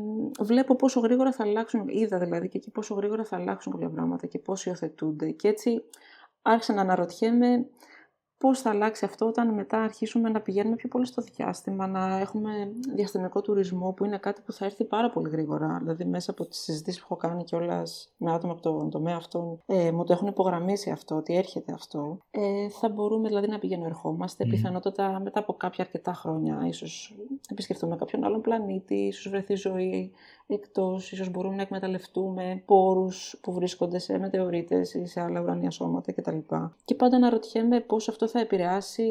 βλέπω 0.40 0.76
πόσο 0.76 1.00
γρήγορα 1.00 1.32
θα 1.32 1.44
αλλάξουν, 1.44 1.88
είδα 1.88 2.18
δηλαδή 2.18 2.48
και 2.48 2.56
εκεί 2.56 2.70
πόσο 2.70 2.94
γρήγορα 2.94 3.24
θα 3.24 3.36
αλλάξουν 3.36 3.72
κάποια 3.72 3.90
πράγματα 3.90 4.26
και 4.26 4.38
πώς 4.38 4.66
υιοθετούνται. 4.66 5.30
Και 5.30 5.48
έτσι 5.48 5.82
άρχισα 6.42 6.72
να 6.74 6.80
αναρωτιέμαι 6.80 7.66
Πώς 8.38 8.60
θα 8.60 8.70
αλλάξει 8.70 9.04
αυτό 9.04 9.26
όταν 9.26 9.54
μετά 9.54 9.82
αρχίσουμε 9.82 10.28
να 10.28 10.40
πηγαίνουμε 10.40 10.76
πιο 10.76 10.88
πολύ 10.88 11.06
στο 11.06 11.22
διάστημα, 11.22 11.86
να 11.86 12.18
έχουμε 12.18 12.72
διαστημικό 12.94 13.40
τουρισμό 13.40 13.92
που 13.92 14.04
είναι 14.04 14.18
κάτι 14.18 14.40
που 14.40 14.52
θα 14.52 14.64
έρθει 14.64 14.84
πάρα 14.84 15.10
πολύ 15.10 15.28
γρήγορα. 15.28 15.78
Δηλαδή 15.80 16.04
μέσα 16.04 16.30
από 16.30 16.46
τις 16.46 16.58
συζητήσεις 16.58 17.00
που 17.00 17.06
έχω 17.10 17.16
κάνει 17.20 17.44
κιόλας 17.44 18.12
με 18.16 18.32
άτομα 18.32 18.52
από 18.52 18.62
τον 18.62 18.90
τομέα 18.90 19.16
αυτόν, 19.16 19.62
ε, 19.66 19.92
μου 19.92 20.04
το 20.04 20.12
έχουν 20.12 20.26
υπογραμμίσει 20.26 20.90
αυτό, 20.90 21.16
ότι 21.16 21.36
έρχεται 21.36 21.72
αυτό. 21.72 22.18
Ε, 22.30 22.68
θα 22.68 22.88
μπορούμε 22.88 23.28
δηλαδή 23.28 23.48
να 23.48 23.58
πηγαίνουμε, 23.58 23.88
ερχόμαστε, 23.88 24.44
mm. 24.46 24.50
πιθανότατα 24.50 25.20
μετά 25.20 25.40
από 25.40 25.52
κάποια 25.52 25.84
αρκετά 25.84 26.12
χρόνια, 26.12 26.64
ίσως 26.66 27.16
επισκεφτούμε 27.48 27.96
κάποιον 27.96 28.24
άλλον 28.24 28.40
πλανήτη, 28.40 28.94
ίσως 28.94 29.30
βρεθεί 29.30 29.54
ζωή 29.54 30.12
εκτός, 30.46 31.12
ίσως 31.12 31.30
μπορούμε 31.30 31.56
να 31.56 31.62
εκμεταλλευτούμε 31.62 32.62
πόρους 32.66 33.38
που 33.40 33.52
βρίσκονται 33.52 33.98
σε 33.98 34.18
μετεωρίτες 34.18 34.94
ή 34.94 35.06
σε 35.06 35.20
άλλα 35.20 35.40
ουρανία 35.40 35.70
σώματα 35.70 36.12
κτλ. 36.12 36.38
Και 36.84 36.94
πάντα 36.94 37.16
αναρωτιέμαι 37.16 37.80
πώς 37.80 38.08
αυτό 38.08 38.27
θα 38.28 38.40
επηρεάσει 38.40 39.04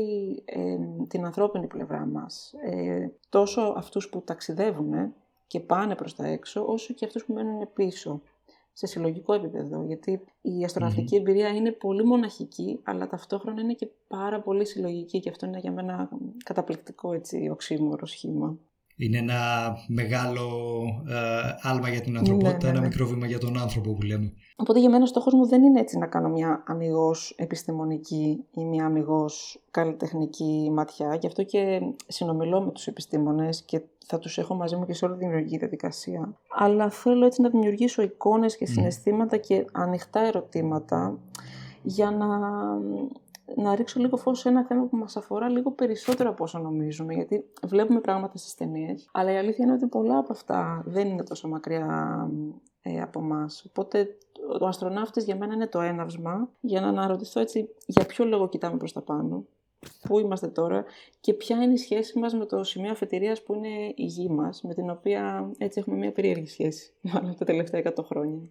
ε, 0.45 0.77
την 1.07 1.25
ανθρώπινη 1.25 1.67
πλευρά 1.67 2.05
μας. 2.05 2.53
Ε, 2.63 3.11
τόσο 3.29 3.61
αυτούς 3.61 4.09
που 4.09 4.21
ταξιδεύουν 4.21 5.13
και 5.47 5.59
πάνε 5.59 5.95
προς 5.95 6.15
τα 6.15 6.27
έξω, 6.27 6.65
όσο 6.67 6.93
και 6.93 7.05
αυτούς 7.05 7.25
που 7.25 7.33
μένουν 7.33 7.73
πίσω 7.73 8.21
σε 8.73 8.85
συλλογικό 8.85 9.33
επίπεδο. 9.33 9.83
Γιατί 9.83 10.21
η 10.41 10.63
αστροναυτικη 10.63 11.15
εμπειρία 11.15 11.49
είναι 11.49 11.71
πολύ 11.71 12.05
μοναχική, 12.05 12.79
αλλά 12.83 13.07
ταυτόχρονα 13.07 13.61
είναι 13.61 13.73
και 13.73 13.89
πάρα 14.07 14.41
πολύ 14.41 14.65
συλλογική 14.65 15.19
και 15.19 15.29
αυτό 15.29 15.45
είναι 15.45 15.59
για 15.59 15.71
μένα 15.71 16.09
καταπληκτικό 16.43 17.13
έτσι, 17.13 17.49
οξύμορο 17.49 18.05
σχήμα. 18.05 18.57
Είναι 18.97 19.17
ένα 19.17 19.75
μεγάλο 19.87 20.41
ε, 21.07 21.69
άλμα 21.69 21.89
για 21.89 22.01
την 22.01 22.17
ανθρωπότητα, 22.17 22.57
ναι, 22.57 22.63
ναι, 22.63 22.69
ένα 22.69 22.79
ναι. 22.79 22.87
μικρό 22.87 23.05
βήμα 23.05 23.25
για 23.25 23.39
τον 23.39 23.57
άνθρωπο 23.57 23.93
που 23.93 24.01
λέμε. 24.01 24.33
Οπότε 24.55 24.79
για 24.79 24.89
μένα 24.89 25.03
ο 25.03 25.05
στόχος 25.05 25.33
μου 25.33 25.47
δεν 25.47 25.63
είναι 25.63 25.79
έτσι 25.79 25.97
να 25.97 26.07
κάνω 26.07 26.29
μια 26.29 26.63
αμυγός 26.67 27.33
επιστημονική 27.37 28.43
ή 28.51 28.63
μια 28.63 28.85
αμυγός 28.85 29.61
καλλιτεχνική 29.71 30.69
ματιά. 30.73 31.15
Γι' 31.15 31.27
αυτό 31.27 31.43
και 31.43 31.79
συνομιλώ 32.07 32.61
με 32.61 32.71
τους 32.71 32.87
επιστήμονες 32.87 33.63
και 33.63 33.81
θα 34.05 34.19
τους 34.19 34.37
έχω 34.37 34.55
μαζί 34.55 34.75
μου 34.75 34.85
και 34.85 34.93
σε 34.93 35.05
όλη 35.05 35.13
τη 35.13 35.19
δημιουργική 35.19 35.57
διαδικασία. 35.57 36.37
Αλλά 36.57 36.89
θέλω 36.89 37.25
έτσι 37.25 37.41
να 37.41 37.49
δημιουργήσω 37.49 38.01
εικόνες 38.01 38.57
και 38.57 38.65
συναισθήματα 38.65 39.37
και 39.37 39.65
ανοιχτά 39.71 40.19
ερωτήματα 40.19 41.19
για 41.81 42.11
να 42.11 42.27
να 43.55 43.75
ρίξω 43.75 43.99
λίγο 43.99 44.17
φως 44.17 44.39
σε 44.39 44.49
ένα 44.49 44.65
θέμα 44.65 44.85
που 44.85 44.97
μας 44.97 45.17
αφορά 45.17 45.49
λίγο 45.49 45.71
περισσότερο 45.71 46.29
από 46.29 46.43
όσο 46.43 46.59
νομίζουμε, 46.59 47.13
γιατί 47.13 47.45
βλέπουμε 47.63 47.99
πράγματα 47.99 48.37
στις 48.37 48.55
ταινίες, 48.55 49.09
αλλά 49.11 49.31
η 49.31 49.37
αλήθεια 49.37 49.65
είναι 49.65 49.73
ότι 49.73 49.87
πολλά 49.87 50.17
από 50.17 50.31
αυτά 50.31 50.83
δεν 50.85 51.07
είναι 51.07 51.23
τόσο 51.23 51.47
μακριά 51.47 52.29
ε, 52.81 53.01
από 53.01 53.19
εμά. 53.19 53.45
Οπότε 53.67 54.17
ο 54.61 54.65
αστροναύτης 54.65 55.23
για 55.23 55.35
μένα 55.35 55.53
είναι 55.53 55.67
το 55.67 55.79
έναυσμα 55.79 56.49
για 56.61 56.81
να 56.81 56.87
αναρωτηθώ 56.87 57.39
έτσι 57.39 57.69
για 57.85 58.05
ποιο 58.05 58.25
λόγο 58.25 58.49
κοιτάμε 58.49 58.77
προς 58.77 58.93
τα 58.93 59.01
πάνω, 59.01 59.45
πού 60.07 60.19
είμαστε 60.19 60.47
τώρα 60.47 60.85
και 61.19 61.33
ποια 61.33 61.63
είναι 61.63 61.73
η 61.73 61.77
σχέση 61.77 62.19
μας 62.19 62.33
με 62.33 62.45
το 62.45 62.63
σημείο 62.63 62.91
αφετηρίας 62.91 63.43
που 63.43 63.53
είναι 63.53 63.93
η 63.95 64.05
γη 64.05 64.29
μας, 64.29 64.61
με 64.61 64.73
την 64.73 64.89
οποία 64.89 65.51
έτσι 65.57 65.79
έχουμε 65.79 65.95
μια 65.97 66.11
περίεργη 66.11 66.47
σχέση, 66.47 66.93
μάλλον 67.01 67.35
τα 67.35 67.45
τελευταία 67.45 67.93
100 67.95 68.03
χρόνια. 68.03 68.49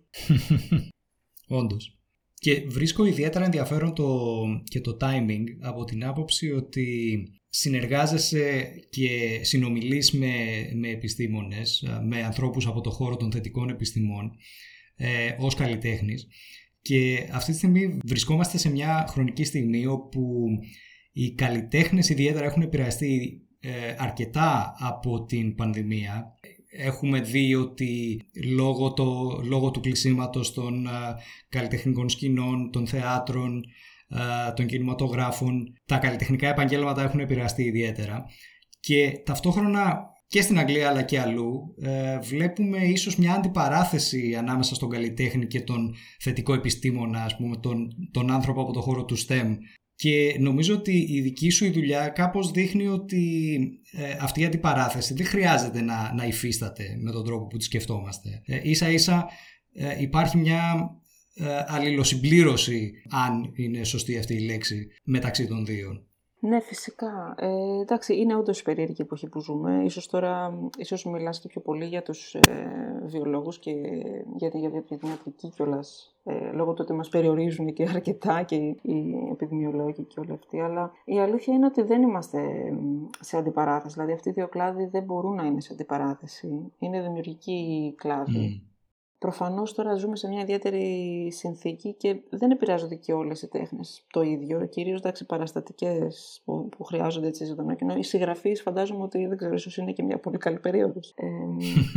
Όντως. 1.48 1.98
Και 2.46 2.64
βρίσκω 2.66 3.04
ιδιαίτερα 3.04 3.44
ενδιαφέρον 3.44 3.94
το, 3.94 4.30
και 4.64 4.80
το 4.80 4.96
timing 5.00 5.44
από 5.60 5.84
την 5.84 6.04
άποψη 6.04 6.50
ότι 6.50 7.18
συνεργάζεσαι 7.48 8.68
και 8.90 9.40
συνομιλείς 9.42 10.12
με, 10.12 10.34
με 10.74 10.88
επιστήμονες, 10.88 11.84
με 12.08 12.22
ανθρώπους 12.22 12.66
από 12.66 12.80
το 12.80 12.90
χώρο 12.90 13.16
των 13.16 13.32
θετικών 13.32 13.68
επιστημών 13.68 14.30
ε, 14.96 15.08
ως 15.38 15.54
καλλιτέχνης 15.54 16.26
και 16.82 17.28
αυτή 17.32 17.50
τη 17.50 17.56
στιγμή 17.56 17.98
βρισκόμαστε 18.04 18.58
σε 18.58 18.70
μια 18.70 19.06
χρονική 19.08 19.44
στιγμή 19.44 19.86
όπου 19.86 20.48
οι 21.12 21.34
καλλιτέχνες 21.34 22.08
ιδιαίτερα 22.08 22.44
έχουν 22.44 22.62
επηρεαστεί 22.62 23.40
ε, 23.60 23.94
αρκετά 23.98 24.74
από 24.78 25.24
την 25.24 25.54
πανδημία. 25.54 26.34
Έχουμε 26.70 27.20
δει 27.20 27.54
ότι 27.54 28.20
λόγω, 28.44 28.92
το, 28.92 29.40
λόγω 29.44 29.70
του 29.70 29.80
κλεισίματος 29.80 30.52
των 30.52 30.86
ε, 30.86 30.90
καλλιτεχνικών 31.48 32.08
σκηνών, 32.08 32.70
των 32.70 32.86
θεάτρων, 32.86 33.64
ε, 34.08 34.52
των 34.52 34.66
κινηματογράφων, 34.66 35.78
τα 35.86 35.98
καλλιτεχνικά 35.98 36.48
επαγγέλματα 36.48 37.02
έχουν 37.02 37.20
επηρεαστεί 37.20 37.62
ιδιαίτερα. 37.62 38.24
Και 38.80 39.22
ταυτόχρονα 39.24 40.14
και 40.28 40.40
στην 40.40 40.58
Αγγλία 40.58 40.88
αλλά 40.88 41.02
και 41.02 41.20
αλλού 41.20 41.74
ε, 41.80 42.18
βλέπουμε 42.18 42.78
ίσως 42.78 43.16
μια 43.16 43.34
αντιπαράθεση 43.34 44.34
ανάμεσα 44.34 44.74
στον 44.74 44.90
καλλιτέχνη 44.90 45.46
και 45.46 45.60
τον 45.60 45.94
θετικό 46.20 46.54
επιστήμονα, 46.54 47.22
ας 47.22 47.36
πούμε, 47.36 47.56
τον, 47.56 47.88
τον 48.10 48.30
άνθρωπο 48.30 48.60
από 48.60 48.72
το 48.72 48.80
χώρο 48.80 49.04
του 49.04 49.16
STEM. 49.18 49.56
Και 49.96 50.36
νομίζω 50.38 50.74
ότι 50.74 51.06
η 51.10 51.20
δική 51.20 51.50
σου 51.50 51.64
η 51.64 51.70
δουλειά 51.70 52.08
κάπως 52.08 52.50
δείχνει 52.50 52.86
ότι 52.86 53.58
ε, 53.92 54.16
αυτή 54.20 54.40
η 54.40 54.44
αντιπαράθεση 54.44 55.14
δεν 55.14 55.26
χρειάζεται 55.26 55.80
να, 55.80 56.14
να 56.14 56.26
υφίσταται 56.26 56.96
με 56.98 57.12
τον 57.12 57.24
τρόπο 57.24 57.46
που 57.46 57.56
τη 57.56 57.64
σκεφτόμαστε. 57.64 58.42
Ε, 58.46 58.60
ίσα 58.62 58.90
ίσα 58.90 59.28
ε, 59.72 60.02
υπάρχει 60.02 60.36
μια 60.36 60.90
ε, 61.34 61.64
αλληλοσυμπλήρωση, 61.66 62.92
αν 63.10 63.52
είναι 63.54 63.84
σωστή 63.84 64.18
αυτή 64.18 64.34
η 64.34 64.40
λέξη, 64.40 64.86
μεταξύ 65.04 65.46
των 65.46 65.64
δύο. 65.64 66.06
Ναι, 66.48 66.60
φυσικά. 66.60 67.34
Ε, 67.38 67.80
εντάξει, 67.80 68.16
είναι 68.16 68.34
όντως 68.36 68.62
περίεργη 68.62 68.94
η 68.98 69.02
εποχή 69.02 69.28
που 69.28 69.40
ζούμε. 69.40 69.82
Ίσως 69.84 70.06
τώρα, 70.06 70.58
ίσως 70.78 71.04
μιλάς 71.04 71.40
και 71.40 71.48
πιο 71.48 71.60
πολύ 71.60 71.84
για 71.84 72.02
τους 72.02 72.34
ε, 72.34 73.02
βιολόγους 73.04 73.58
και 73.58 73.70
για, 74.36 74.50
για, 74.52 74.68
για 74.68 74.82
την 74.82 75.08
ιατρική 75.08 75.48
κιόλας. 75.48 76.16
Ε, 76.24 76.52
λόγω 76.52 76.72
του 76.72 76.80
ότι 76.82 76.92
μας 76.92 77.08
περιορίζουν 77.08 77.72
και 77.72 77.82
αρκετά 77.88 78.42
και 78.42 78.54
οι 78.56 79.28
επιδημιολόγοι 79.30 80.02
και 80.02 80.20
όλοι 80.20 80.32
αυτοί. 80.32 80.60
Αλλά 80.60 80.92
η 81.04 81.20
αλήθεια 81.20 81.54
είναι 81.54 81.66
ότι 81.66 81.82
δεν 81.82 82.02
είμαστε 82.02 82.40
σε 83.20 83.36
αντιπαράθεση. 83.36 83.94
Δηλαδή 83.94 84.12
αυτοί 84.12 84.28
οι 84.28 84.32
δύο 84.32 84.48
κλάδοι 84.48 84.86
δεν 84.86 85.02
μπορούν 85.02 85.34
να 85.34 85.44
είναι 85.44 85.60
σε 85.60 85.72
αντιπαράθεση. 85.72 86.72
Είναι 86.78 87.02
δημιουργική 87.02 87.94
κλάδη. 87.96 88.62
Mm. 88.62 88.75
Προφανώς 89.18 89.74
τώρα 89.74 89.94
ζούμε 89.94 90.16
σε 90.16 90.28
μια 90.28 90.40
ιδιαίτερη 90.40 91.28
συνθήκη 91.32 91.94
και 91.94 92.16
δεν 92.30 92.50
επηρεάζονται 92.50 92.94
και 92.94 93.12
όλες 93.12 93.42
οι 93.42 93.48
τέχνες 93.48 94.04
το 94.10 94.22
ίδιο. 94.22 94.66
Κυρίως 94.66 94.98
εντάξει 94.98 95.26
παραστατικές 95.26 96.42
που, 96.44 96.68
που 96.68 96.84
χρειάζονται 96.84 97.26
έτσι 97.26 97.44
ζωντανά 97.44 97.74
κοινό. 97.74 97.94
Οι 97.96 98.02
συγγραφείς 98.02 98.62
φαντάζομαι 98.62 99.02
ότι 99.02 99.26
δεν 99.26 99.36
ξέρω, 99.36 99.54
ίσως 99.54 99.76
είναι 99.76 99.92
και 99.92 100.02
μια 100.02 100.18
πολύ 100.18 100.38
καλή 100.38 100.58
περίοδος. 100.58 101.14
Ε, 101.16 101.26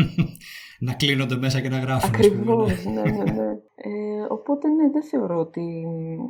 να 0.88 0.93
κλείνονται 0.93 1.35
μέσα 1.35 1.61
και 1.61 1.69
να 1.69 1.79
γράφουν. 1.79 2.09
Ακριβώς, 2.15 2.85
ναι, 2.85 3.01
ναι, 3.01 3.31
ναι. 3.31 3.57
Ε, 3.75 4.25
οπότε 4.29 4.67
ναι, 4.67 4.89
δεν 4.89 5.03
θεωρώ 5.03 5.39
ότι, 5.39 5.88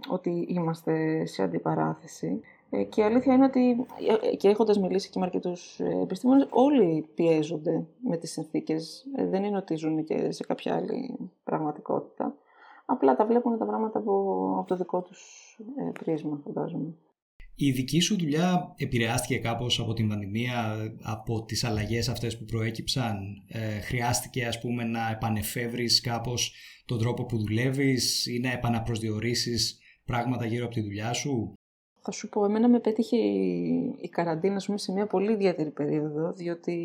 ότι 0.09 0.45
είμαστε 0.49 1.25
σε 1.25 1.43
αντιπαράθεση. 1.43 2.39
Ε, 2.69 2.83
και 2.83 3.01
η 3.01 3.03
αλήθεια 3.03 3.33
είναι 3.33 3.45
ότι, 3.45 3.85
ε, 4.31 4.35
και 4.35 4.47
έχοντας 4.47 4.79
μιλήσει 4.79 5.09
και 5.09 5.19
με 5.19 5.25
αρκετούς 5.25 5.79
ε, 5.79 5.99
επιστήμονες, 6.01 6.47
όλοι 6.49 7.05
πιέζονται 7.15 7.85
με 8.07 8.17
τις 8.17 8.31
συνθήκες. 8.31 9.05
Δεν 9.29 9.43
είναι 9.43 9.57
ότι 9.57 9.75
ζουν 9.75 10.03
και 10.03 10.31
σε 10.31 10.43
κάποια 10.43 10.75
άλλη 10.75 11.31
πραγματικότητα. 11.43 12.35
Απλά 12.85 13.15
τα 13.15 13.25
βλέπουν 13.25 13.57
τα 13.57 13.65
πράγματα 13.65 13.99
από, 13.99 14.11
από 14.57 14.67
το 14.67 14.75
δικό 14.75 15.01
τους 15.01 15.59
πρίσμα, 16.03 16.41
φαντάζομαι. 16.43 16.93
Η 17.55 17.71
δική 17.71 17.99
σου 17.99 18.17
δουλειά 18.17 18.73
επηρεάστηκε 18.77 19.37
κάπως 19.37 19.79
από 19.79 19.93
την 19.93 20.07
πανδημία, 20.07 20.75
από 21.01 21.45
τις 21.45 21.63
αλλαγές 21.63 22.09
αυτές 22.09 22.37
που 22.37 22.45
προέκυψαν; 22.45 23.17
χρειάστηκε 23.83 24.45
ας 24.45 24.59
πούμε 24.59 24.83
να 24.83 25.09
επανεφεύρεις 25.09 26.01
κάπως 26.01 26.53
τον 26.85 26.99
τρόπο 26.99 27.25
που 27.25 27.37
δουλεύεις 27.37 28.25
ή 28.25 28.39
να 28.39 28.51
επαναπροσδιορίσεις 28.51 29.79
πράγματα 30.05 30.45
γύρω 30.45 30.65
από 30.65 30.73
τη 30.73 30.81
δουλειά 30.81 31.13
σου; 31.13 31.53
Θα 32.01 32.11
σου 32.11 32.29
πω, 32.29 32.45
εμένα 32.45 32.67
με 32.67 32.79
πέτυχε 32.79 33.17
η, 33.17 34.09
καραντίνα 34.09 34.61
πούμε, 34.65 34.77
σε 34.77 34.91
μια 34.91 35.05
πολύ 35.05 35.31
ιδιαίτερη 35.31 35.69
περίοδο, 35.69 36.31
διότι 36.31 36.77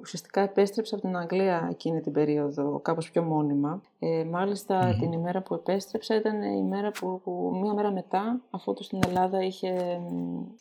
ουσιαστικά 0.00 0.40
επέστρεψα 0.40 0.94
από 0.94 1.06
την 1.06 1.16
Αγγλία 1.16 1.68
εκείνη 1.70 2.00
την 2.00 2.12
περίοδο 2.12 2.80
κάπως 2.82 3.10
πιο 3.10 3.22
μόνιμα. 3.22 3.82
Ε, 3.98 4.24
μαλιστα 4.24 4.96
την 5.00 5.12
ημέρα 5.12 5.42
που 5.42 5.54
επέστρεψα 5.54 6.16
ήταν 6.16 6.42
η 6.42 6.62
μέρα 6.62 6.90
που, 6.90 7.20
που 7.24 7.58
μία 7.62 7.74
μέρα 7.74 7.92
μετά, 7.92 8.40
αφού 8.50 8.74
το 8.74 8.82
στην 8.82 9.00
Ελλάδα 9.06 9.42
είχε 9.42 10.00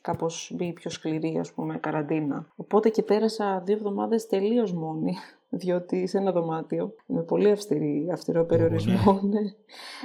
κάπως 0.01 0.51
μπει 0.55 0.73
πιο 0.73 0.89
σκληρή, 0.89 1.37
ας 1.39 1.51
πούμε, 1.51 1.77
καραντίνα. 1.77 2.45
Οπότε 2.55 2.89
και 2.89 3.03
πέρασα 3.03 3.61
δύο 3.65 3.75
εβδομάδες 3.75 4.27
τελείως 4.27 4.73
μόνη 4.73 5.15
διότι 5.55 6.07
σε 6.07 6.17
ένα 6.17 6.31
δωμάτιο 6.31 6.95
με 7.05 7.21
πολύ 7.21 7.51
αυστηρή, 7.51 8.09
αυστηρό 8.11 8.45
περιορισμό, 8.45 9.19
ναι. 9.21 9.39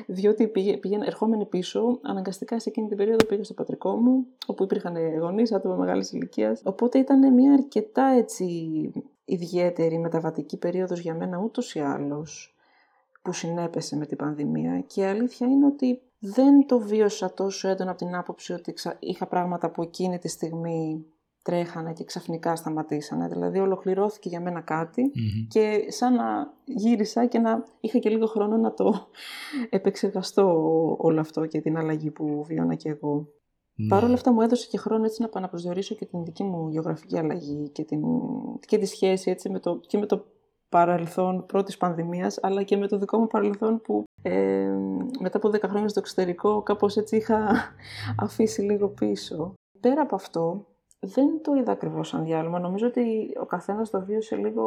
διότι 0.17 0.49
πήγαινε, 0.81 1.07
ερχόμενη 1.07 1.47
πίσω, 1.47 1.99
αναγκαστικά 2.03 2.59
σε 2.61 2.69
εκείνη 2.69 2.89
την 2.89 2.97
περίοδο 2.97 3.27
πήγα 3.27 3.45
στο 3.45 3.55
πατρικό 3.55 3.97
μου, 3.97 4.27
όπου 4.47 4.63
υπήρχαν 4.63 5.19
γονείς, 5.19 5.53
άτομα 5.53 5.75
μεγάλης 5.75 6.13
ηλικίας. 6.13 6.61
Οπότε 6.65 6.99
ήταν 6.99 7.35
μια 7.35 7.53
αρκετά 7.53 8.05
έτσι 8.05 8.45
ιδιαίτερη 9.25 9.99
μεταβατική 9.99 10.57
περίοδος 10.57 11.01
για 11.01 11.15
μένα 11.15 11.39
ούτως 11.39 11.75
ή 11.75 11.81
άλλως 11.81 12.57
που 13.23 13.33
συνέπεσε 13.33 13.97
με 13.97 14.07
την 14.07 14.17
πανδημία 14.17 14.81
και 14.81 15.01
η 15.01 15.05
αλήθεια 15.05 15.47
είναι 15.47 15.67
ότι 15.67 16.01
δεν 16.19 16.67
το 16.67 16.79
βίωσα 16.79 17.35
τόσο 17.35 17.69
έντονα 17.69 17.91
από 17.91 17.99
την 17.99 18.15
άποψη 18.15 18.53
ότι 18.53 18.75
είχα 18.99 19.27
πράγματα 19.27 19.71
που 19.71 19.83
εκείνη 19.83 20.19
τη 20.19 20.29
στιγμή 20.29 21.07
τρέχανε 21.49 21.93
και 21.93 22.05
ξαφνικά 22.05 22.57
σταματήσανε. 22.57 23.29
Δηλαδή 23.29 23.59
ολοκληρώθηκε 23.59 24.29
για 24.29 24.41
μένα 24.41 24.65
και 25.49 25.85
σαν 25.89 26.15
να 26.15 26.55
γύρισα 26.65 27.27
και 27.27 27.39
να 27.39 27.65
είχα 27.81 27.99
και 27.99 28.09
λίγο 28.09 28.27
χρόνο 28.27 28.57
να 28.57 28.75
το 28.75 28.95
επεξεργαστώ 29.79 30.47
όλο 30.99 31.21
αυτό 31.21 31.47
και 31.47 31.61
την 31.61 31.77
αλλαγή 31.77 32.11
που 32.11 32.45
βιώνα 32.45 32.75
και 32.75 32.89
εγώ. 32.89 33.29
Mm. 33.29 33.87
Παρ' 33.89 34.05
όλα 34.05 34.15
αυτά 34.15 34.33
μου 34.33 34.41
έδωσε 34.41 34.69
και 34.71 34.79
χρόνο 34.79 35.05
έτσι 35.05 35.21
να 35.21 35.27
επαναπροσδιορίσω 35.27 35.95
και 35.95 36.07
την 36.07 36.25
δική 36.25 36.45
μου 36.45 36.69
γεωγραφική 36.69 37.19
αλλαγή 37.19 37.69
και, 37.69 37.85
την, 37.85 38.03
και 38.67 38.79
τη 38.79 38.87
σχέση 38.87 39.31
έτσι 39.31 39.51
με 39.51 39.59
το, 39.59 39.81
και 39.87 39.99
με 39.99 40.07
το 40.07 40.25
παρελθόν 40.69 41.47
πρώτης 41.47 41.77
πανδημίας, 41.77 42.39
αλλά 42.43 42.63
και 42.63 42.77
με 42.77 42.87
το 42.87 42.99
δικό 42.99 43.19
μου 43.19 43.27
παρελθόν 43.27 43.81
που 43.81 44.05
ε, 44.23 44.69
μετά 45.21 45.37
από 45.37 45.49
10 45.49 45.61
χρόνια 45.63 45.89
στο 45.89 46.01
εξωτερικό 46.01 46.63
κάπως 46.63 46.97
έτσι 46.97 47.17
είχα 47.17 47.55
αφήσει 48.25 48.63
λίγο 48.63 48.89
πίσω. 48.89 49.55
Πέρα 49.81 50.03
από 50.03 50.15
αυτό, 50.15 50.67
δεν 51.01 51.43
το 51.43 51.55
είδα 51.55 51.73
ακριβώς 51.73 52.09
σαν 52.09 52.25
διάλειμμα. 52.25 52.59
Νομίζω 52.59 52.87
ότι 52.87 53.31
ο 53.41 53.45
καθένας 53.45 53.91
το 53.91 54.01
βίωσε 54.01 54.37
λίγο 54.37 54.65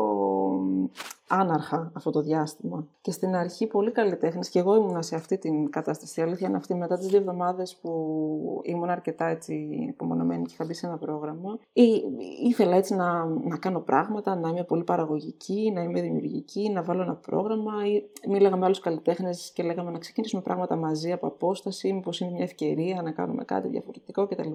άναρχα 1.27 1.91
αυτό 1.95 2.11
το 2.11 2.21
διάστημα. 2.21 2.87
Και 3.01 3.11
στην 3.11 3.35
αρχή 3.35 3.67
πολύ 3.67 3.91
καλλιτέχνε, 3.91 4.41
και 4.51 4.59
εγώ 4.59 4.75
ήμουνα 4.75 5.01
σε 5.01 5.15
αυτή 5.15 5.37
την 5.37 5.69
κατάσταση. 5.69 6.19
Η 6.19 6.23
αλήθεια 6.23 6.47
είναι 6.47 6.57
αυτή, 6.57 6.75
μετά 6.75 6.97
τις 6.97 7.07
δύο 7.07 7.19
εβδομάδες 7.19 7.75
που 7.75 8.61
ήμουν 8.63 8.89
αρκετά 8.89 9.25
έτσι 9.25 9.53
υπομονωμένη 9.89 10.45
και 10.45 10.53
είχα 10.53 10.65
μπει 10.65 10.73
σε 10.73 10.85
ένα 10.85 10.97
πρόγραμμα, 10.97 11.59
ή, 11.73 12.03
ήθελα 12.43 12.75
έτσι 12.75 12.95
να, 12.95 13.25
να 13.25 13.57
κάνω 13.57 13.79
πράγματα, 13.79 14.35
να 14.35 14.49
είμαι 14.49 14.63
πολύ 14.63 14.83
παραγωγική, 14.83 15.71
να 15.75 15.81
είμαι 15.81 16.01
δημιουργική, 16.01 16.69
να 16.69 16.83
βάλω 16.83 17.01
ένα 17.01 17.15
πρόγραμμα. 17.15 17.87
Ή, 17.87 18.03
μίλαγα 18.27 18.55
με 18.55 18.65
άλλους 18.65 18.79
καλλιτέχνες 18.79 19.51
και 19.53 19.63
λέγαμε 19.63 19.91
να 19.91 19.97
ξεκινήσουμε 19.97 20.41
πράγματα 20.41 20.75
μαζί 20.75 21.11
από 21.11 21.27
απόσταση, 21.27 21.93
μήπως 21.93 22.19
είναι 22.19 22.31
μια 22.31 22.43
ευκαιρία 22.43 23.01
να 23.01 23.11
κάνουμε 23.11 23.43
κάτι 23.43 23.67
διαφορετικό 23.67 24.27
κτλ. 24.27 24.51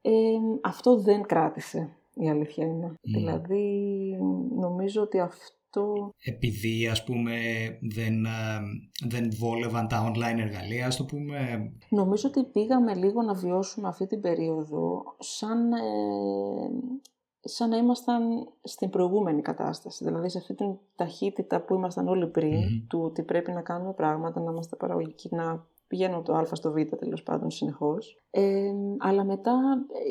Ε, 0.00 0.10
αυτό 0.62 0.96
δεν 0.96 1.22
κράτησε, 1.22 1.96
η 2.14 2.28
αλήθεια 2.28 2.66
είναι. 2.66 2.94
Δηλαδή, 3.00 4.16
νομίζω 4.58 5.02
ότι 5.02 5.20
αυτό... 5.20 6.12
Επειδή, 6.24 6.88
ας 6.88 7.04
πούμε, 7.04 7.32
δεν, 7.80 8.24
ε, 8.24 8.60
δεν 9.08 9.28
βόλευαν 9.38 9.88
τα 9.88 10.12
online 10.12 10.38
εργαλεία, 10.38 10.86
ας 10.86 10.96
το 10.96 11.04
πούμε... 11.04 11.70
Νομίζω 11.88 12.28
ότι 12.28 12.44
πήγαμε 12.44 12.94
λίγο 12.94 13.22
να 13.22 13.34
βιώσουμε 13.34 13.88
αυτή 13.88 14.06
την 14.06 14.20
περίοδο 14.20 15.02
σαν, 15.18 15.72
ε, 15.72 15.78
σαν 17.40 17.68
να 17.68 17.76
ήμασταν 17.76 18.22
στην 18.62 18.90
προηγούμενη 18.90 19.42
κατάσταση. 19.42 20.04
Δηλαδή, 20.04 20.28
σε 20.28 20.38
αυτή 20.38 20.54
την 20.54 20.78
ταχύτητα 20.96 21.60
που 21.60 21.74
ήμασταν 21.74 22.08
όλοι 22.08 22.26
πριν, 22.26 22.86
του 22.88 23.00
ότι 23.02 23.22
πρέπει 23.22 23.52
να 23.52 23.62
κάνουμε 23.62 23.92
πράγματα, 23.92 24.40
να 24.40 24.50
είμαστε 24.50 24.76
παραγωγικοί, 24.76 25.28
να 25.30 25.66
πηγαίνω 25.88 26.16
από 26.16 26.24
το 26.24 26.34
Α 26.34 26.44
στο 26.52 26.72
Β 26.72 26.76
τέλος 26.98 27.22
πάντων 27.22 27.50
συνεχώς. 27.50 28.22
Ε, 28.30 28.72
αλλά 28.98 29.24
μετά 29.24 29.60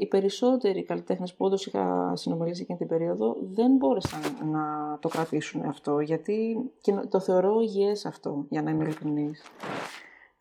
οι 0.02 0.08
περισσότεροι 0.08 0.84
καλλιτέχνες 0.84 1.34
που 1.34 1.46
όντως 1.46 1.66
είχα 1.66 2.16
συνομιλήσει 2.16 2.62
εκείνη 2.62 2.78
την 2.78 2.88
περίοδο 2.88 3.36
δεν 3.54 3.76
μπόρεσαν 3.76 4.20
να 4.52 4.98
το 5.02 5.08
κρατήσουν 5.10 5.62
αυτό. 5.62 6.00
Γιατί 6.00 6.58
και 6.82 6.94
το 7.10 7.20
θεωρώ 7.20 7.60
υγιές 7.60 8.06
αυτό, 8.06 8.46
για 8.50 8.62
να 8.62 8.70
είμαι 8.70 8.84
ειλικρινής. 8.84 9.44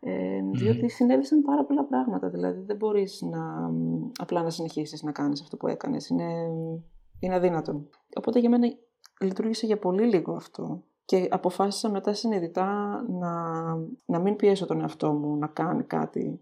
Ε, 0.00 0.40
διότι 0.52 0.88
συνέβησαν 0.88 1.42
πάρα 1.42 1.64
πολλά 1.64 1.84
πράγματα. 1.84 2.28
Δηλαδή 2.28 2.60
δεν 2.60 2.76
μπορείς 2.76 3.22
να, 3.22 3.70
απλά 4.18 4.42
να 4.42 4.50
συνεχίσεις 4.50 5.02
να 5.02 5.12
κάνεις 5.12 5.40
αυτό 5.40 5.56
που 5.56 5.66
έκανες. 5.66 6.08
Είναι, 6.08 6.32
είναι 7.20 7.34
αδύνατο. 7.34 7.84
Οπότε 8.16 8.38
για 8.38 8.50
μένα 8.50 8.76
λειτουργήσε 9.20 9.66
για 9.66 9.78
πολύ 9.78 10.06
λίγο 10.06 10.32
αυτό. 10.32 10.82
Και 11.06 11.28
αποφάσισα 11.30 11.90
μετά 11.90 12.14
συνειδητά 12.14 13.04
να, 13.08 13.32
να 14.06 14.18
μην 14.18 14.36
πιέσω 14.36 14.66
τον 14.66 14.80
εαυτό 14.80 15.12
μου 15.12 15.36
να 15.36 15.46
κάνει 15.46 15.82
κάτι 15.82 16.40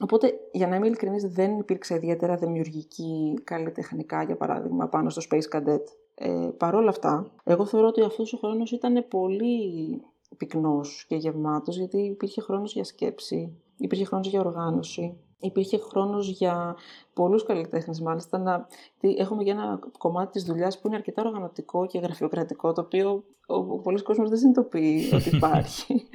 Οπότε, 0.00 0.32
για 0.52 0.68
να 0.68 0.76
είμαι 0.76 0.86
ειλικρινής, 0.86 1.24
δεν 1.24 1.58
υπήρξε 1.58 1.94
ιδιαίτερα 1.94 2.36
δημιουργική 2.36 3.40
καλλιτεχνικά, 3.44 4.22
για 4.22 4.36
παράδειγμα, 4.36 4.88
πάνω 4.88 5.10
στο 5.10 5.22
Space 5.30 5.56
Cadet. 5.56 5.84
Ε, 6.14 6.48
Παρ' 6.56 6.74
όλα 6.74 6.88
αυτά, 6.88 7.30
εγώ 7.44 7.66
θεωρώ 7.66 7.86
ότι 7.86 8.02
αυτός 8.02 8.32
ο 8.32 8.36
χρόνος 8.36 8.70
ήταν 8.70 9.04
πολύ 9.08 10.02
πυκνός 10.36 11.04
και 11.08 11.16
γεμάτος, 11.16 11.76
γιατί 11.76 11.98
υπήρχε 11.98 12.40
χρόνος 12.40 12.72
για 12.72 12.84
σκέψη, 12.84 13.52
υπήρχε 13.76 14.04
χρόνος 14.04 14.28
για 14.28 14.40
οργάνωση, 14.40 15.16
υπήρχε 15.42 15.78
χρόνος 15.78 16.28
για 16.28 16.76
πολλούς 17.12 17.44
καλλιτέχνες 17.44 18.00
μάλιστα 18.00 18.38
να... 18.38 18.66
Έχουμε 19.00 19.42
για 19.42 19.52
ένα 19.52 19.78
κομμάτι 19.98 20.32
της 20.32 20.44
δουλειάς 20.44 20.80
που 20.80 20.86
είναι 20.86 20.96
αρκετά 20.96 21.22
οργανωτικό 21.22 21.86
και 21.86 21.98
γραφειοκρατικό, 21.98 22.72
το 22.72 22.80
οποίο 22.80 23.24
ο, 23.46 23.54
ο 23.54 23.78
πολλής 23.78 24.02
κόσμος 24.02 24.28
δεν 24.28 24.38
συνειδητοποιεί 24.38 25.08
ότι 25.14 25.36
υπάρχει. 25.36 26.08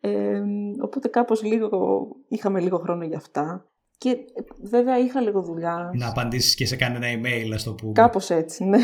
Ε, 0.00 0.42
οπότε 0.80 1.08
κάπως 1.08 1.42
λίγο, 1.42 2.08
είχαμε 2.28 2.60
λίγο 2.60 2.78
χρόνο 2.78 3.04
για 3.04 3.16
αυτά. 3.16 3.66
Και 3.98 4.16
βέβαια 4.62 4.98
είχα 4.98 5.20
λίγο 5.20 5.42
δουλειά. 5.42 5.90
Να 5.94 6.08
απαντήσεις 6.08 6.54
και 6.54 6.66
σε 6.66 6.76
κανένα 6.76 7.06
email, 7.06 7.52
ας 7.54 7.62
το 7.62 7.74
πούμε. 7.74 7.92
Κάπως 7.92 8.30
έτσι, 8.30 8.64
ναι. 8.64 8.78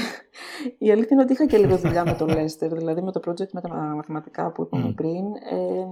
Η 0.78 0.90
αλήθεια 0.90 1.09
είναι 1.11 1.23
ότι 1.23 1.33
είχα 1.33 1.47
και 1.47 1.56
λίγο 1.56 1.76
δουλειά 1.76 2.04
με 2.04 2.14
το 2.14 2.25
Lester, 2.28 2.71
δηλαδή 2.71 3.02
με 3.02 3.12
το 3.12 3.21
project 3.26 3.50
με 3.50 3.61
τα 3.61 3.68
μαθηματικά 3.68 4.52
που 4.52 4.62
είπαμε 4.62 4.92
πριν. 4.92 5.25
Ε, 5.35 5.87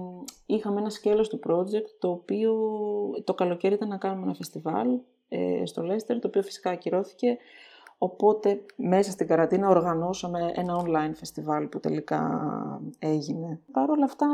είχαμε 0.45 0.79
ένα 0.79 0.89
σκέλος 0.89 1.29
του 1.29 1.39
project, 1.47 1.89
το 1.99 2.09
οποίο 2.09 2.53
το 3.23 3.33
καλοκαίρι 3.33 3.73
ήταν 3.73 3.87
να 3.87 3.97
κάνουμε 3.97 4.23
ένα 4.23 4.33
φεστιβάλ 4.33 4.87
ε, 5.29 5.65
στο 5.65 5.81
Lester, 5.81 6.17
το 6.21 6.27
οποίο 6.27 6.41
φυσικά 6.41 6.69
ακυρώθηκε. 6.69 7.37
Οπότε 7.97 8.65
μέσα 8.75 9.11
στην 9.11 9.27
καραντίνα 9.27 9.69
οργανώσαμε 9.69 10.51
ένα 10.55 10.83
online 10.83 11.13
φεστιβάλ 11.15 11.67
που 11.67 11.79
τελικά 11.79 12.49
έγινε. 12.99 13.59
Παρ' 13.71 13.89
όλα 13.89 14.05
αυτά, 14.05 14.27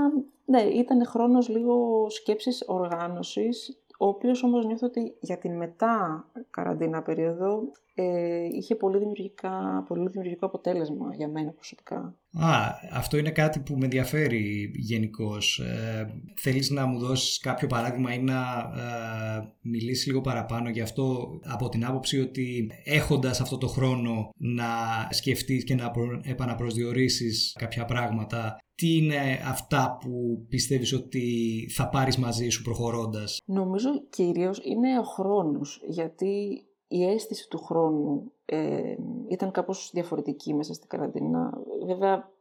ναι, 0.46 0.62
ήταν 0.62 1.06
χρόνος 1.06 1.50
λίγο 1.50 2.06
σκέψης 2.10 2.64
οργάνωσης 2.68 3.80
ο 4.02 4.08
οποίος 4.08 4.44
όμως 4.44 4.66
νιώθω 4.66 4.88
ότι 4.88 5.18
για 5.20 5.38
την 5.38 5.58
μετά 5.58 6.26
καραντίνα 6.50 7.02
περίοδο 7.02 7.72
ε, 8.02 8.48
είχε 8.52 8.76
πολύ, 8.76 8.98
δημιουργικά, 8.98 9.84
πολύ 9.88 10.10
δημιουργικό 10.10 10.46
αποτέλεσμα 10.46 11.16
για 11.16 11.28
μένα 11.28 11.52
προσωπικά. 11.52 12.18
Α, 12.34 12.52
αυτό 12.92 13.18
είναι 13.18 13.32
κάτι 13.32 13.60
που 13.60 13.76
με 13.78 13.84
ενδιαφέρει 13.84 14.72
γενικώς. 14.76 15.60
Ε, 15.60 16.22
θέλεις 16.36 16.70
να 16.70 16.86
μου 16.86 17.00
δώσεις 17.00 17.40
κάποιο 17.40 17.68
παράδειγμα 17.68 18.14
ή 18.14 18.20
να 18.20 18.42
ε, 18.78 19.54
μιλήσεις 19.62 20.06
λίγο 20.08 20.22
παραπάνω 20.22 20.70
γι' 20.70 20.82
αυτό 20.82 21.40
από 21.44 21.70
την 21.70 21.86
άποψη 21.86 22.20
ότι 22.20 22.72
έχοντας 22.84 23.42
αυτό 23.42 23.58
το 23.58 23.68
χρόνο 23.68 24.30
να 24.38 24.66
σκεφτείς 25.10 25.64
και 25.64 25.76
να 25.76 25.92
επαναπροσδιορίσεις 26.24 27.56
κάποια 27.60 27.86
πράγματα 27.86 28.58
τι 28.76 28.96
είναι 28.96 29.40
αυτά 29.46 29.98
που 30.02 30.46
πιστεύεις 30.50 30.94
ότι 30.94 31.26
θα 31.76 31.90
πάρεις 31.90 32.18
μαζί 32.18 32.50
σου 32.50 32.62
προχωρώντας; 32.62 33.42
Νομίζω 33.46 33.90
κυρίως 34.10 34.60
είναι 34.64 35.00
ο 35.00 35.04
χρόνος, 35.04 35.82
γιατί 35.88 36.64
η 36.92 37.06
αίσθηση 37.06 37.50
του 37.50 37.58
χρόνου 37.58 38.32
ε, 38.46 38.96
ήταν 39.28 39.52
κάπως 39.52 39.90
διαφορετική 39.94 40.54
μέσα 40.54 40.74
στην 40.74 40.90
καραντίνα. 40.90 41.54
Βέβαια, 41.86 42.32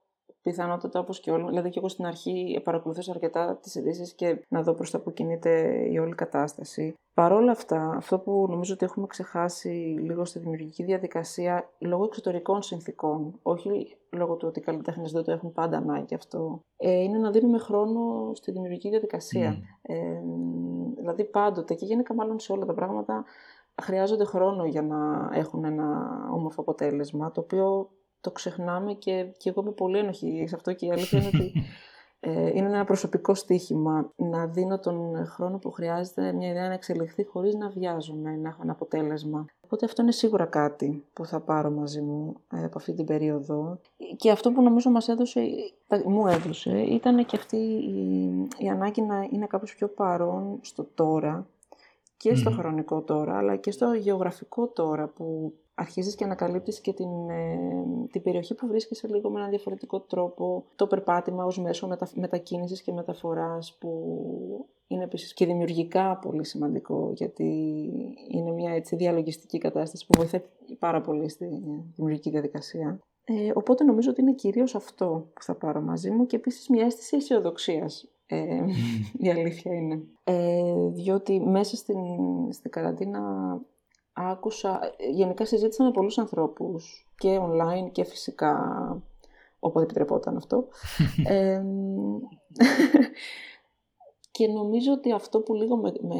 πιθανότατα 0.42 1.00
όπως 1.00 1.20
και 1.20 1.30
όλοι, 1.30 1.46
δηλαδή 1.46 1.70
και 1.70 1.78
εγώ 1.78 1.88
στην 1.88 2.06
αρχή 2.06 2.60
παρακολουθούσα 2.64 3.12
αρκετά 3.12 3.58
τις 3.62 3.74
ειδήσεις 3.74 4.12
και 4.14 4.44
να 4.48 4.62
δω 4.62 4.74
προς 4.74 4.90
τα 4.90 5.00
που 5.00 5.12
κινείται 5.12 5.82
η 5.90 5.98
όλη 5.98 6.14
κατάσταση. 6.14 6.94
Παρ' 7.14 7.32
όλα 7.32 7.52
αυτά, 7.52 7.94
αυτό 7.96 8.18
που 8.18 8.46
νομίζω 8.50 8.74
ότι 8.74 8.84
έχουμε 8.84 9.06
ξεχάσει 9.06 9.68
λίγο 10.00 10.24
στη 10.24 10.38
δημιουργική 10.38 10.82
διαδικασία, 10.82 11.70
λόγω 11.78 12.04
εξωτερικών 12.04 12.62
συνθήκων, 12.62 13.38
όχι 13.42 13.96
λόγω 14.10 14.36
του 14.36 14.48
ότι 14.48 14.58
οι 14.58 14.62
καλλιτέχνες 14.62 15.12
δεν 15.12 15.24
το 15.24 15.32
έχουν 15.32 15.52
πάντα 15.52 15.76
ανάγκη 15.76 16.14
αυτό, 16.14 16.60
ε, 16.76 17.02
είναι 17.02 17.18
να 17.18 17.30
δίνουμε 17.30 17.58
χρόνο 17.58 18.30
στη 18.34 18.50
δημιουργική 18.50 18.88
διαδικασία. 18.88 19.56
Mm. 19.56 19.62
Ε, 19.82 20.20
δηλαδή 20.96 21.24
πάντοτε 21.24 21.74
και 21.74 21.84
γενικά 21.84 22.14
μάλλον 22.14 22.38
σε 22.38 22.52
όλα 22.52 22.64
τα 22.64 22.74
πράγματα 22.74 23.24
χρειάζονται 23.82 24.24
χρόνο 24.24 24.64
για 24.64 24.82
να 24.82 25.30
έχουν 25.32 25.64
ένα 25.64 26.08
όμορφο 26.32 26.60
αποτέλεσμα, 26.60 27.32
το 27.32 27.40
οποίο 27.40 27.90
το 28.20 28.30
ξεχνάμε 28.30 28.92
και, 28.92 29.26
και 29.36 29.48
εγώ 29.48 29.60
είμαι 29.60 29.72
πολύ 29.72 29.98
ενοχή 29.98 30.44
σε 30.48 30.54
αυτό 30.54 30.72
και 30.72 30.86
η 30.86 30.90
αλήθεια 30.90 31.18
είναι 31.18 31.30
ότι 31.34 31.52
ε, 32.20 32.48
είναι 32.48 32.66
ένα 32.66 32.84
προσωπικό 32.84 33.34
στοίχημα 33.34 34.12
να 34.16 34.46
δίνω 34.46 34.78
τον 34.78 35.26
χρόνο 35.26 35.58
που 35.58 35.70
χρειάζεται 35.70 36.32
μια 36.32 36.48
ιδέα 36.48 36.68
να 36.68 36.74
εξελιχθεί 36.74 37.24
χωρίς 37.24 37.54
να 37.54 37.68
βιάζομαι, 37.68 38.36
να 38.36 38.48
έχω 38.48 38.60
ένα 38.62 38.72
αποτέλεσμα. 38.72 39.44
Οπότε 39.60 39.84
αυτό 39.84 40.02
είναι 40.02 40.12
σίγουρα 40.12 40.44
κάτι 40.44 41.04
που 41.12 41.24
θα 41.24 41.40
πάρω 41.40 41.70
μαζί 41.70 42.00
μου 42.00 42.34
ε, 42.52 42.64
από 42.64 42.78
αυτή 42.78 42.94
την 42.94 43.04
περίοδο. 43.04 43.80
Και 44.16 44.30
αυτό 44.30 44.52
που 44.52 44.62
νομίζω 44.62 44.90
μας 44.90 45.08
έδωσε, 45.08 45.40
μου 46.04 46.26
έδωσε 46.26 46.78
ήταν 46.78 47.26
και 47.26 47.36
αυτή 47.36 47.56
η, 47.56 48.28
η 48.58 48.68
ανάγκη 48.68 49.02
να 49.02 49.28
είναι 49.30 49.46
κάπως 49.46 49.74
πιο 49.74 49.88
παρόν 49.88 50.58
στο 50.62 50.84
τώρα 50.94 51.46
και 52.18 52.34
στο 52.34 52.50
χρονικό 52.50 53.02
τώρα, 53.02 53.36
αλλά 53.36 53.56
και 53.56 53.70
στο 53.70 53.92
γεωγραφικό 53.92 54.68
τώρα 54.68 55.08
που 55.08 55.52
αρχίζεις 55.74 56.14
και 56.14 56.24
ανακαλύπτεις 56.24 56.80
και 56.80 56.92
την, 56.92 57.30
ε, 57.30 57.58
την 58.10 58.22
περιοχή 58.22 58.54
που 58.54 58.66
βρίσκεσαι 58.66 59.08
λίγο 59.08 59.30
με 59.30 59.38
έναν 59.38 59.50
διαφορετικό 59.50 60.00
τρόπο, 60.00 60.64
το 60.76 60.86
περπάτημα 60.86 61.44
ως 61.44 61.58
μέσο 61.58 61.86
μετα, 61.86 62.08
μετακίνησης 62.14 62.82
και 62.82 62.92
μεταφοράς 62.92 63.76
που 63.80 64.66
είναι 64.86 65.04
επίσης 65.04 65.34
και 65.34 65.46
δημιουργικά 65.46 66.16
πολύ 66.16 66.44
σημαντικό 66.44 67.12
γιατί 67.14 67.44
είναι 68.28 68.50
μια 68.50 68.72
έτσι 68.72 68.96
διαλογιστική 68.96 69.58
κατάσταση 69.58 70.06
που 70.06 70.18
βοηθάει 70.18 70.42
πάρα 70.78 71.00
πολύ 71.00 71.28
στη 71.28 71.46
δημιουργική 71.96 72.30
διαδικασία. 72.30 72.98
Ε, 73.24 73.50
οπότε 73.54 73.84
νομίζω 73.84 74.10
ότι 74.10 74.20
είναι 74.20 74.32
κυρίως 74.32 74.74
αυτό 74.74 75.30
που 75.34 75.42
θα 75.42 75.54
πάρω 75.54 75.80
μαζί 75.80 76.10
μου 76.10 76.26
και 76.26 76.36
επίσης 76.36 76.68
μια 76.68 76.84
αίσθηση 76.84 77.16
αισιοδοξίας. 77.16 78.08
Ε, 78.28 78.64
η 79.24 79.30
αλήθεια 79.30 79.74
είναι. 79.74 80.02
Ε, 80.24 80.88
διότι 80.88 81.40
μέσα 81.40 81.76
στην, 81.76 81.98
στην 82.52 82.70
καραντίνα 82.70 83.20
άκουσα, 84.12 84.80
γενικά 85.10 85.44
συζήτησα 85.44 85.84
με 85.84 85.90
πολλούς 85.90 86.18
ανθρώπους 86.18 87.06
και 87.16 87.38
online 87.40 87.92
και 87.92 88.04
φυσικά 88.04 88.56
όποτε 89.58 89.84
επιτρεπόταν 89.84 90.36
αυτό. 90.36 90.68
ε, 91.28 91.62
και 94.30 94.48
νομίζω 94.48 94.92
ότι 94.92 95.12
αυτό 95.12 95.40
που 95.40 95.54
λίγο 95.54 95.76
με, 95.76 95.92
με 96.00 96.16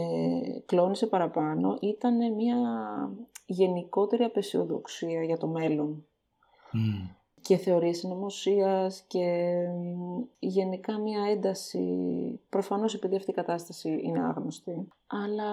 κλώνησε 0.66 1.06
παραπάνω 1.06 1.78
ήταν 1.80 2.34
μια 2.34 2.56
γενικότερη 3.46 4.24
απεσιοδοξία 4.24 5.22
για 5.22 5.36
το 5.36 5.46
μέλλον. 5.46 6.06
Και 7.40 7.56
θεωρίες 7.56 7.98
συνωμοσίας 7.98 9.04
και 9.06 9.56
γενικά 10.38 10.98
μια 10.98 11.22
ένταση, 11.30 11.88
προφανώς 12.48 12.94
επειδή 12.94 13.16
αυτή 13.16 13.30
η 13.30 13.34
κατάσταση 13.34 14.00
είναι 14.02 14.24
άγνωστη. 14.24 14.88
Αλλά 15.06 15.52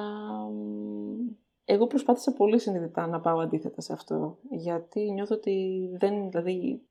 εγώ 1.66 1.88
προσπάθησα 1.88 2.34
πολύ 2.34 2.60
συνειδητά 2.60 3.08
να 3.08 3.20
πάω 3.20 3.40
αντίθετα 3.40 3.82
σε 3.82 3.94
αυτό, 3.94 4.38
γιατί 4.50 5.12
νιώθω 5.12 5.36
ότι 5.36 5.90
δεν, 6.00 6.30
δηλαδή, 6.30 6.82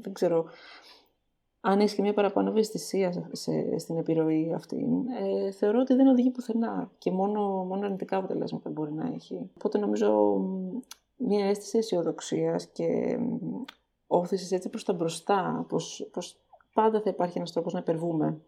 δεν 0.00 0.12
ξέρω, 0.12 0.46
αν 1.60 1.80
έχεις 1.80 1.94
και 1.94 2.02
μια 2.02 2.14
παραπάνω 2.14 2.48
ευαισθησία 2.48 3.28
σε, 3.32 3.78
στην 3.78 3.96
επιρροή 3.96 4.52
αυτή, 4.54 4.86
ε, 5.20 5.50
θεωρώ 5.50 5.80
ότι 5.80 5.94
δεν 5.94 6.06
οδηγεί 6.06 6.30
πουθενά 6.30 6.90
και 6.98 7.10
μόνο, 7.10 7.64
μόνο 7.64 7.84
αρνητικά 7.84 8.16
αποτελέσματα 8.16 8.70
μπορεί 8.70 8.92
να 8.92 9.10
έχει. 9.14 9.50
Οπότε 9.56 9.78
νομίζω 9.78 10.40
μια 11.16 11.46
αίσθηση 11.46 11.78
αισιοδοξίας 11.78 12.66
και 12.66 13.18
όθηση 14.06 14.54
έτσι 14.54 14.68
προς 14.68 14.84
τα 14.84 14.92
μπροστά, 14.92 15.66
πως, 15.68 16.08
πως 16.12 16.36
πάντα 16.72 17.00
θα 17.00 17.10
υπάρχει 17.10 17.38
ένας 17.38 17.52
τρόπος 17.52 17.72
να 17.72 17.78
υπερβουμε 17.78 18.40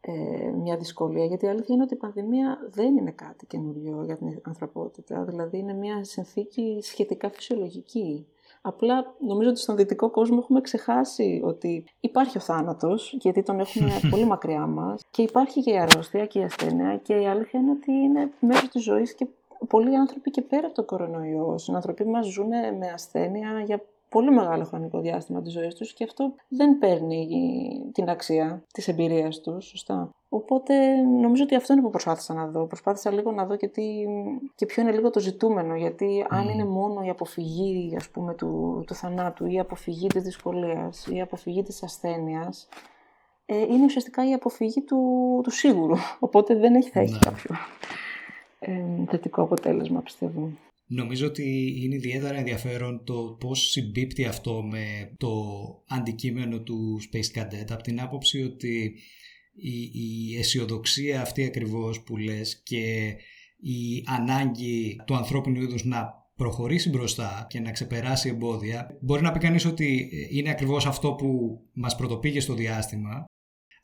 ε, 0.00 0.50
μια 0.50 0.76
δυσκολία. 0.76 1.24
Γιατί 1.24 1.44
η 1.44 1.48
αλήθεια 1.48 1.74
είναι 1.74 1.82
ότι 1.82 1.94
η 1.94 1.96
πανδημία 1.96 2.58
δεν 2.70 2.96
είναι 2.96 3.10
κάτι 3.10 3.46
καινούριο 3.46 4.02
για 4.04 4.16
την 4.16 4.40
ανθρωπότητα. 4.42 5.24
Δηλαδή 5.24 5.58
είναι 5.58 5.72
μια 5.72 6.04
συνθήκη 6.04 6.78
σχετικά 6.82 7.30
φυσιολογική. 7.30 8.26
Απλά 8.62 9.14
νομίζω 9.26 9.50
ότι 9.50 9.58
στον 9.58 9.76
δυτικό 9.76 10.10
κόσμο 10.10 10.38
έχουμε 10.42 10.60
ξεχάσει 10.60 11.40
ότι 11.44 11.84
υπάρχει 12.00 12.38
ο 12.38 12.40
θάνατος, 12.40 13.16
γιατί 13.20 13.42
τον 13.42 13.60
έχουμε 13.60 13.90
πολύ 14.10 14.24
μακριά 14.24 14.66
μας, 14.66 15.02
και 15.10 15.22
υπάρχει 15.22 15.62
και 15.62 15.70
η 15.70 15.78
αρρώστια 15.78 16.26
και 16.26 16.38
η 16.38 16.42
ασθένεια 16.42 16.96
και 16.96 17.14
η 17.14 17.26
αλήθεια 17.26 17.60
είναι 17.60 17.70
ότι 17.70 17.92
είναι 17.92 18.32
μέρος 18.40 18.68
της 18.68 18.82
ζωής 18.82 19.14
και 19.14 19.26
πολλοί 19.68 19.96
άνθρωποι 19.96 20.30
και 20.30 20.42
πέρα 20.42 20.66
από 20.66 20.74
το 20.74 20.84
κορονοϊό. 20.84 21.54
Οι 21.66 21.74
άνθρωποι 21.74 22.04
μας 22.04 22.26
ζουν 22.26 22.48
με 22.48 22.90
ασθένεια 22.94 23.62
για 23.66 23.82
πολύ 24.08 24.30
μεγάλο 24.30 24.64
χρονικό 24.64 25.00
διάστημα 25.00 25.42
της 25.42 25.52
ζωής 25.52 25.74
τους 25.74 25.92
και 25.92 26.04
αυτό 26.04 26.34
δεν 26.48 26.78
παίρνει 26.78 27.28
την 27.92 28.08
αξία 28.08 28.64
της 28.72 28.88
εμπειρίας 28.88 29.40
τους, 29.40 29.66
σωστά. 29.66 30.10
Οπότε 30.28 30.94
νομίζω 31.02 31.42
ότι 31.42 31.54
αυτό 31.54 31.72
είναι 31.72 31.82
που 31.82 31.90
προσπάθησα 31.90 32.34
να 32.34 32.46
δω. 32.46 32.66
Προσπάθησα 32.66 33.10
λίγο 33.10 33.32
να 33.32 33.46
δω 33.46 33.56
και, 33.56 33.68
τι, 33.68 34.04
και 34.54 34.66
ποιο 34.66 34.82
είναι 34.82 34.92
λίγο 34.92 35.10
το 35.10 35.20
ζητούμενο. 35.20 35.76
Γιατί 35.76 36.26
αν 36.28 36.48
είναι 36.48 36.64
μόνο 36.64 37.02
η 37.02 37.08
αποφυγή 37.08 37.96
ας 37.96 38.08
πούμε, 38.08 38.34
του, 38.34 38.82
του 38.86 38.94
θανάτου 38.94 39.46
ή 39.46 39.52
η 39.52 39.58
αποφυγή 39.58 40.06
της 40.06 40.22
δυσκολίας 40.22 41.06
ή 41.06 41.14
η 41.14 41.20
αποφυγή 41.20 41.62
της 41.62 41.82
ασθένειας, 41.82 42.68
ε, 43.46 43.60
είναι 43.60 43.84
ουσιαστικά 43.84 44.28
η 44.28 44.32
αποφυγή 44.32 44.80
του, 44.80 45.40
του 45.42 45.50
σίγουρου. 45.50 45.96
Οπότε 46.18 46.54
δεν 46.54 46.74
έχει, 46.74 46.90
θα 46.90 47.00
έχει 47.00 47.12
ναι. 47.12 47.18
κάποιο 47.18 47.56
ε, 48.58 49.04
θετικό 49.08 49.42
αποτέλεσμα, 49.42 50.00
πιστεύω. 50.00 50.50
Νομίζω 50.90 51.26
ότι 51.26 51.74
είναι 51.82 51.94
ιδιαίτερα 51.94 52.38
ενδιαφέρον 52.38 53.04
το 53.04 53.36
πώς 53.40 53.70
συμπίπτει 53.70 54.24
αυτό 54.24 54.62
με 54.62 55.14
το 55.16 55.30
αντικείμενο 55.88 56.60
του 56.60 57.00
Space 57.00 57.38
Cadet. 57.38 57.66
Από 57.70 57.82
την 57.82 58.00
άποψη 58.00 58.42
ότι 58.42 58.94
η, 59.54 59.80
η 59.92 60.36
αισιοδοξία 60.38 61.20
αυτή 61.20 61.44
ακριβώς 61.44 62.02
που 62.02 62.16
λες 62.16 62.62
και 62.62 63.14
η 63.60 64.04
ανάγκη 64.06 64.96
του 65.06 65.16
ανθρώπινου 65.16 65.62
είδους 65.62 65.84
να 65.84 66.26
προχωρήσει 66.36 66.88
μπροστά 66.88 67.46
και 67.50 67.60
να 67.60 67.70
ξεπεράσει 67.70 68.28
εμπόδια 68.28 68.98
μπορεί 69.00 69.22
να 69.22 69.32
πει 69.32 69.38
κανείς 69.38 69.64
ότι 69.64 70.10
είναι 70.30 70.50
ακριβώς 70.50 70.86
αυτό 70.86 71.12
που 71.12 71.60
μας 71.72 71.96
πρωτοπήγε 71.96 72.40
στο 72.40 72.54
διάστημα 72.54 73.24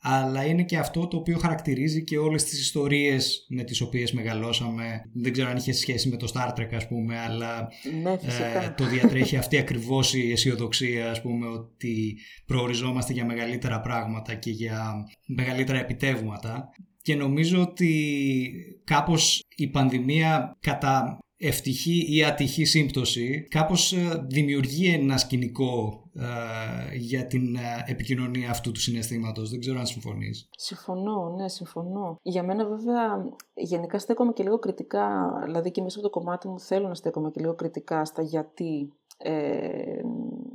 αλλά 0.07 0.45
είναι 0.45 0.63
και 0.63 0.77
αυτό 0.77 1.07
το 1.07 1.17
οποίο 1.17 1.37
χαρακτηρίζει 1.37 2.03
και 2.03 2.17
όλες 2.17 2.43
τις 2.43 2.59
ιστορίες 2.59 3.45
με 3.49 3.63
τις 3.63 3.81
οποίες 3.81 4.11
μεγαλώσαμε. 4.11 5.09
Δεν 5.13 5.31
ξέρω 5.31 5.49
αν 5.49 5.57
είχε 5.57 5.71
σχέση 5.71 6.09
με 6.09 6.17
το 6.17 6.31
Star 6.33 6.59
Trek 6.59 6.73
ας 6.75 6.87
πούμε, 6.87 7.19
αλλά 7.19 7.69
ναι, 8.03 8.11
ε, 8.11 8.69
το 8.77 8.85
διατρέχει 8.85 9.37
αυτή 9.37 9.57
ακριβώς 9.57 10.13
η 10.13 10.31
αισιοδοξία 10.31 11.09
ας 11.09 11.21
πούμε, 11.21 11.47
ότι 11.47 12.17
προοριζόμαστε 12.45 13.13
για 13.13 13.25
μεγαλύτερα 13.25 13.81
πράγματα 13.81 14.35
και 14.35 14.51
για 14.51 15.05
μεγαλύτερα 15.25 15.79
επιτεύγματα. 15.79 16.69
Και 17.01 17.15
νομίζω 17.15 17.61
ότι 17.61 18.51
κάπως 18.83 19.43
η 19.55 19.67
πανδημία 19.67 20.57
κατά 20.59 21.19
ευτυχή 21.37 22.15
ή 22.15 22.23
ατυχή 22.23 22.65
σύμπτωση 22.65 23.47
κάπως 23.49 23.93
ε, 23.93 24.25
δημιουργεί 24.27 24.93
ένα 24.93 25.17
σκηνικό 25.17 26.03
ε, 26.13 26.95
για 26.95 27.27
την 27.27 27.55
ε, 27.55 27.83
επικοινωνία 27.85 28.49
αυτού 28.49 28.71
του 28.71 28.79
συναισθήματος. 28.79 29.49
Δεν 29.49 29.59
ξέρω 29.59 29.79
αν 29.79 29.85
συμφωνείς. 29.85 30.49
Συμφωνώ, 30.57 31.35
ναι, 31.37 31.49
συμφωνώ. 31.49 32.19
Για 32.21 32.43
μένα 32.43 32.65
βέβαια 32.65 33.31
γενικά 33.53 33.99
στέκομαι 33.99 34.33
και 34.33 34.43
λίγο 34.43 34.59
κριτικά, 34.59 35.33
δηλαδή 35.43 35.71
και 35.71 35.81
μέσα 35.81 35.99
από 35.99 36.07
το 36.07 36.19
κομμάτι 36.19 36.47
μου 36.47 36.59
θέλω 36.59 36.87
να 36.87 36.95
στέκομαι 36.95 37.31
και 37.31 37.39
λίγο 37.39 37.55
κριτικά 37.55 38.05
στα 38.05 38.21
γιατί 38.21 38.79
ε, 38.79 39.04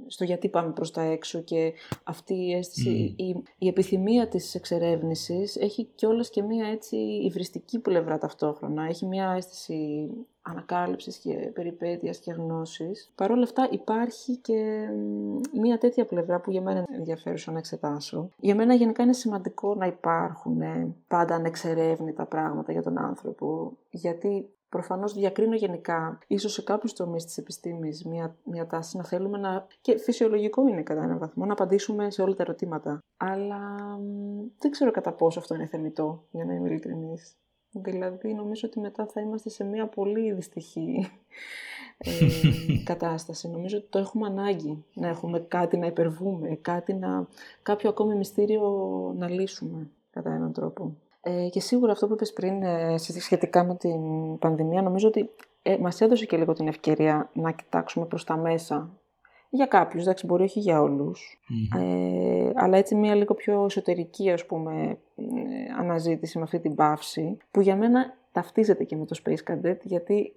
στο 0.07 0.25
γιατί 0.25 0.49
πάμε 0.49 0.73
προς 0.73 0.91
τα 0.91 1.03
έξω 1.03 1.41
και 1.41 1.73
αυτή 2.05 2.35
η 2.35 2.53
αίσθηση, 2.53 3.15
η, 3.17 3.43
η, 3.59 3.69
επιθυμία 3.69 4.29
της 4.29 4.55
εξερεύνησης 4.55 5.57
έχει 5.57 5.85
κιόλας 5.95 6.31
και 6.31 6.43
μία 6.43 6.67
έτσι 6.67 6.97
υβριστική 6.97 7.79
πλευρά 7.79 8.19
ταυτόχρονα. 8.19 8.85
Έχει 8.85 9.07
μία 9.07 9.33
αίσθηση 9.37 10.11
ανακάλυψης 10.43 11.17
και 11.17 11.51
περιπέτειας 11.55 12.19
και 12.19 12.33
γνώσης. 12.33 13.13
Παρ' 13.15 13.31
όλα 13.31 13.43
αυτά 13.43 13.69
υπάρχει 13.71 14.37
και 14.37 14.89
μία 15.61 15.79
τέτοια 15.79 16.05
πλευρά 16.05 16.41
που 16.41 16.51
για 16.51 16.63
μένα 16.63 16.79
είναι 16.79 16.99
ενδιαφέρουσα 16.99 17.53
να 17.53 17.59
εξετάσω. 17.59 18.31
Για 18.41 18.55
μένα 18.55 18.75
γενικά 18.75 19.03
είναι 19.03 19.13
σημαντικό 19.13 19.75
να 19.75 19.87
υπάρχουν 19.87 20.63
πάντα 21.09 21.35
ανεξερεύνητα 21.35 22.27
πράγματα 22.27 22.73
για 22.73 22.83
τον 22.83 22.99
άνθρωπο, 22.99 23.73
γιατί 23.91 24.49
Προφανώς 24.71 25.13
διακρίνω 25.13 25.55
γενικά, 25.55 26.19
ίσως 26.27 26.53
σε 26.53 26.63
κάποιους 26.63 26.93
τομείς 26.93 27.25
της 27.25 27.39
επιστήμης, 27.39 28.05
μια, 28.05 28.37
μια 28.45 28.67
τάση 28.67 28.97
να 28.97 29.05
θέλουμε 29.05 29.39
να. 29.39 29.67
και 29.81 29.99
φυσιολογικό 29.99 30.69
είναι 30.69 30.83
κατά 30.83 31.03
έναν 31.03 31.19
βαθμό 31.19 31.45
να 31.47 31.53
απαντήσουμε 31.53 32.11
σε 32.11 32.23
όλα 32.23 32.35
τα 32.35 32.43
ερωτήματα. 32.43 32.99
Αλλά 33.17 33.61
δεν 34.59 34.71
ξέρω 34.71 34.91
κατά 34.91 35.13
πόσο 35.13 35.39
αυτό 35.39 35.55
είναι 35.55 35.67
θεμητό, 35.67 36.25
για 36.31 36.45
να 36.45 36.55
είμαι 36.55 36.69
ειλικρινής. 36.69 37.37
Δηλαδή, 37.71 38.35
νομίζω 38.35 38.69
ότι 38.69 38.81
μετά 38.81 39.07
θα 39.07 39.21
είμαστε 39.21 39.49
σε 39.49 39.65
μια 39.65 39.87
πολύ 39.87 40.33
δυστυχή 40.33 41.11
ε, 41.99 42.11
κατάσταση. 42.91 43.49
Νομίζω 43.49 43.77
ότι 43.77 43.87
το 43.91 43.99
έχουμε 43.99 44.27
ανάγκη 44.27 44.85
να 44.95 45.09
έχουμε 45.09 45.41
κάτι 45.41 45.77
να 45.77 45.87
υπερβούμε, 45.87 46.59
κάτι 46.63 46.95
να, 46.95 47.29
κάποιο 47.63 47.89
ακόμη 47.89 48.15
μυστήριο 48.15 48.69
να 49.17 49.29
λύσουμε 49.29 49.91
κατά 50.11 50.31
έναν 50.31 50.53
τρόπο. 50.53 50.97
Ε, 51.23 51.49
και 51.49 51.61
σίγουρα 51.61 51.93
αυτό 51.93 52.07
που 52.07 52.13
είπες 52.13 52.33
πριν 52.33 52.63
ε, 52.63 52.99
σχετικά 52.99 53.65
με 53.65 53.77
την 53.77 54.01
πανδημία, 54.39 54.83
νομίζω 54.83 55.09
ότι 55.09 55.31
ε, 55.63 55.77
μας 55.77 56.01
έδωσε 56.01 56.27
και 56.27 56.37
λίγο 56.37 56.53
την 56.53 56.69
ευκαιρία 56.69 57.31
να 57.33 57.51
κοιτάξουμε 57.51 58.07
προς 58.07 58.25
τα 58.25 58.37
μέσα. 58.37 59.01
Για 59.53 59.67
κάποιους, 59.67 60.03
εντάξει, 60.03 60.27
μπορεί 60.27 60.43
όχι 60.43 60.61
για 60.61 60.81
ολους 60.81 61.41
ε, 61.79 62.51
αλλά 62.55 62.77
έτσι 62.77 62.95
μια 62.95 63.15
λίγο 63.15 63.35
πιο 63.35 63.65
εσωτερική, 63.65 64.31
ας 64.31 64.47
πούμε, 64.47 64.99
ε, 65.15 65.25
αναζήτηση 65.79 66.39
με 66.39 66.45
αυτή 66.45 66.61
την 66.61 66.75
παύση, 66.75 67.37
που 67.51 67.61
για 67.61 67.77
μένα 67.77 68.17
ταυτίζεται 68.33 68.85
και 68.85 68.97
με 68.97 69.05
το 69.05 69.21
Space 69.25 69.51
Cadet, 69.51 69.79
γιατί 69.83 70.35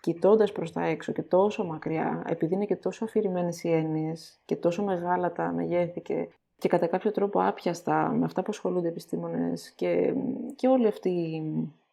κοιτώντας 0.00 0.52
προς 0.52 0.72
τα 0.72 0.84
έξω 0.84 1.12
και 1.12 1.22
τόσο 1.22 1.64
μακριά, 1.64 2.22
επειδή 2.26 2.54
είναι 2.54 2.64
και 2.64 2.76
τόσο 2.76 3.04
αφηρημένες 3.04 3.62
οι 3.62 3.72
έννοιες 3.72 4.40
και 4.44 4.56
τόσο 4.56 4.84
μεγάλα 4.84 5.32
τα 5.32 5.52
μεγέθη 5.52 6.00
και 6.00 6.28
και 6.62 6.68
κατά 6.68 6.86
κάποιο 6.86 7.10
τρόπο 7.10 7.40
άπιαστα 7.40 8.12
με 8.18 8.24
αυτά 8.24 8.42
που 8.42 8.50
ασχολούνται 8.50 8.86
οι 8.86 8.90
επιστήμονες 8.90 9.72
και, 9.76 10.14
και 10.56 10.68
όλη 10.68 10.86
αυτή, 10.86 11.42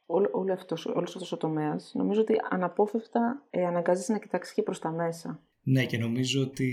όλο, 0.06 0.30
όλο 0.32 0.54
αυτός, 0.54 0.86
όλος 0.86 1.16
αυτός 1.16 1.32
ο 1.32 1.38
τομέας, 1.38 1.92
νομίζω 1.96 2.22
ότι 2.22 2.34
αναπόφευκτα 2.50 3.46
ε, 3.50 3.66
αναγκάζεσαι 3.66 4.12
να 4.12 4.20
κοιτάξεις 4.20 4.54
και 4.54 4.62
προς 4.64 4.80
τα 4.80 4.92
μέσα. 4.92 5.40
Ναι 5.62 5.86
και 5.86 5.98
νομίζω 5.98 6.42
ότι 6.42 6.72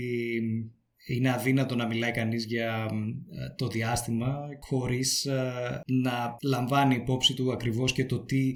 είναι 1.07 1.33
αδύνατο 1.33 1.75
να 1.75 1.85
μιλάει 1.85 2.11
κανείς 2.11 2.45
για 2.45 2.87
ε, 3.29 3.55
το 3.55 3.67
διάστημα 3.67 4.47
χωρίς 4.59 5.25
ε, 5.25 5.81
να 5.85 6.37
λαμβάνει 6.43 6.95
υπόψη 6.95 7.33
του 7.33 7.51
ακριβώς 7.51 7.91
και 7.91 8.05
το 8.05 8.19
τι 8.19 8.53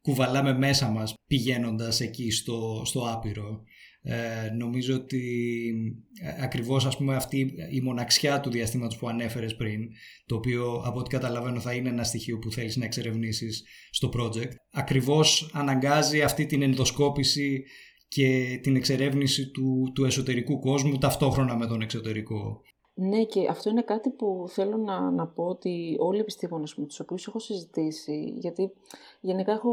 κουβαλάμε 0.00 0.52
μέσα 0.52 0.88
μας 0.88 1.14
πηγαίνοντας 1.26 2.00
εκεί 2.00 2.30
στο, 2.30 2.82
στο 2.84 3.10
άπειρο. 3.10 3.62
Ε, 4.10 4.50
νομίζω 4.50 4.94
ότι 4.94 5.22
ε, 6.20 6.42
ακριβώς 6.44 6.86
ας 6.86 6.96
πούμε 6.96 7.16
αυτή 7.16 7.54
η 7.70 7.80
μοναξιά 7.80 8.40
του 8.40 8.50
διαστήματος 8.50 8.96
που 8.96 9.08
ανέφερες 9.08 9.56
πριν 9.56 9.88
το 10.26 10.34
οποίο 10.34 10.82
από 10.84 10.98
ό,τι 10.98 11.10
καταλαβαίνω 11.10 11.60
θα 11.60 11.74
είναι 11.74 11.88
ένα 11.88 12.04
στοιχείο 12.04 12.38
που 12.38 12.50
θέλεις 12.50 12.76
να 12.76 12.84
εξερευνήσεις 12.84 13.64
στο 13.90 14.10
project 14.16 14.50
ακριβώς 14.72 15.50
αναγκάζει 15.54 16.22
αυτή 16.22 16.46
την 16.46 16.62
ενδοσκόπηση 16.62 17.64
και 18.08 18.58
την 18.62 18.76
εξερεύνηση 18.76 19.50
του, 19.50 19.92
του 19.94 20.04
εσωτερικού 20.04 20.58
κόσμου 20.58 20.98
ταυτόχρονα 20.98 21.56
με 21.56 21.66
τον 21.66 21.80
εξωτερικό. 21.80 22.62
Ναι, 23.00 23.24
και 23.24 23.46
αυτό 23.50 23.70
είναι 23.70 23.82
κάτι 23.82 24.10
που 24.10 24.44
θέλω 24.48 24.76
να, 24.76 25.10
να 25.10 25.26
πω 25.26 25.44
ότι 25.44 25.96
όλοι 25.98 26.16
οι 26.16 26.20
επιστήμονες 26.20 26.74
με 26.74 26.86
τους 26.86 27.00
οποίους 27.00 27.26
έχω 27.26 27.38
συζητήσει, 27.38 28.34
γιατί 28.36 28.72
γενικά 29.20 29.52
έχω, 29.52 29.70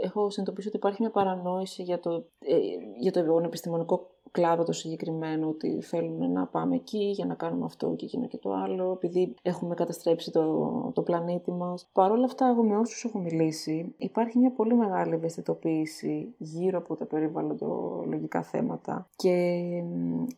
έχω 0.00 0.30
συνειδητοποιήσει 0.30 0.68
ότι 0.68 0.76
υπάρχει 0.76 1.02
μια 1.02 1.10
παρανόηση 1.10 1.82
για 1.82 2.00
το, 2.00 2.24
ε, 2.38 2.56
για 3.00 3.12
το 3.12 3.40
επιστημονικό 3.44 4.10
κλάδο 4.36 4.62
το 4.62 4.72
συγκεκριμένο, 4.72 5.48
ότι 5.48 5.80
θέλουμε 5.80 6.26
να 6.26 6.46
πάμε 6.46 6.74
εκεί 6.74 7.04
για 7.04 7.26
να 7.26 7.34
κάνουμε 7.34 7.64
αυτό 7.64 7.94
και 7.96 8.04
εκείνο 8.04 8.26
και 8.26 8.36
το 8.36 8.52
άλλο, 8.52 8.92
επειδή 8.92 9.34
έχουμε 9.42 9.74
καταστρέψει 9.74 10.30
το, 10.30 10.90
το 10.94 11.02
πλανήτη 11.02 11.50
μας. 11.50 11.88
Παρ' 11.92 12.10
όλα 12.10 12.24
αυτά, 12.24 12.48
εγώ 12.48 12.62
με 12.62 12.76
όσους 12.76 13.04
έχω 13.04 13.18
μιλήσει, 13.18 13.94
υπάρχει 13.96 14.38
μια 14.38 14.50
πολύ 14.50 14.74
μεγάλη 14.74 15.14
ευαισθητοποίηση 15.14 16.34
γύρω 16.38 16.78
από 16.78 16.96
τα 16.96 17.04
περιβαλλοντολογικά 17.04 18.42
θέματα 18.42 19.08
και 19.16 19.30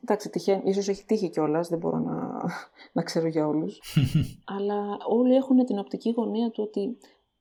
εντάξει, 0.03 0.31
τυχαίνει, 0.31 0.63
ίσως 0.65 0.89
έχει 0.89 1.05
τύχει 1.05 1.29
κιόλας, 1.29 1.69
δεν 1.69 1.79
μπορώ 1.79 1.99
να, 1.99 2.41
να 2.97 3.03
ξέρω 3.03 3.27
για 3.27 3.47
όλους, 3.47 3.81
αλλά 4.57 4.97
όλοι 5.09 5.35
έχουν 5.35 5.65
την 5.65 5.79
οπτική 5.79 6.11
γωνία 6.17 6.51
του 6.51 6.65
ότι 6.67 6.97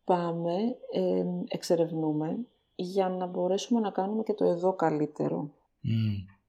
πάμε, 0.07 0.55
ε, 0.91 1.25
εξερευνούμε 1.47 2.37
για 2.75 3.09
να 3.09 3.25
μπορέσουμε 3.25 3.79
να 3.79 3.89
κάνουμε 3.89 4.23
και 4.23 4.33
το 4.33 4.45
εδώ 4.45 4.73
καλύτερο. 4.73 5.49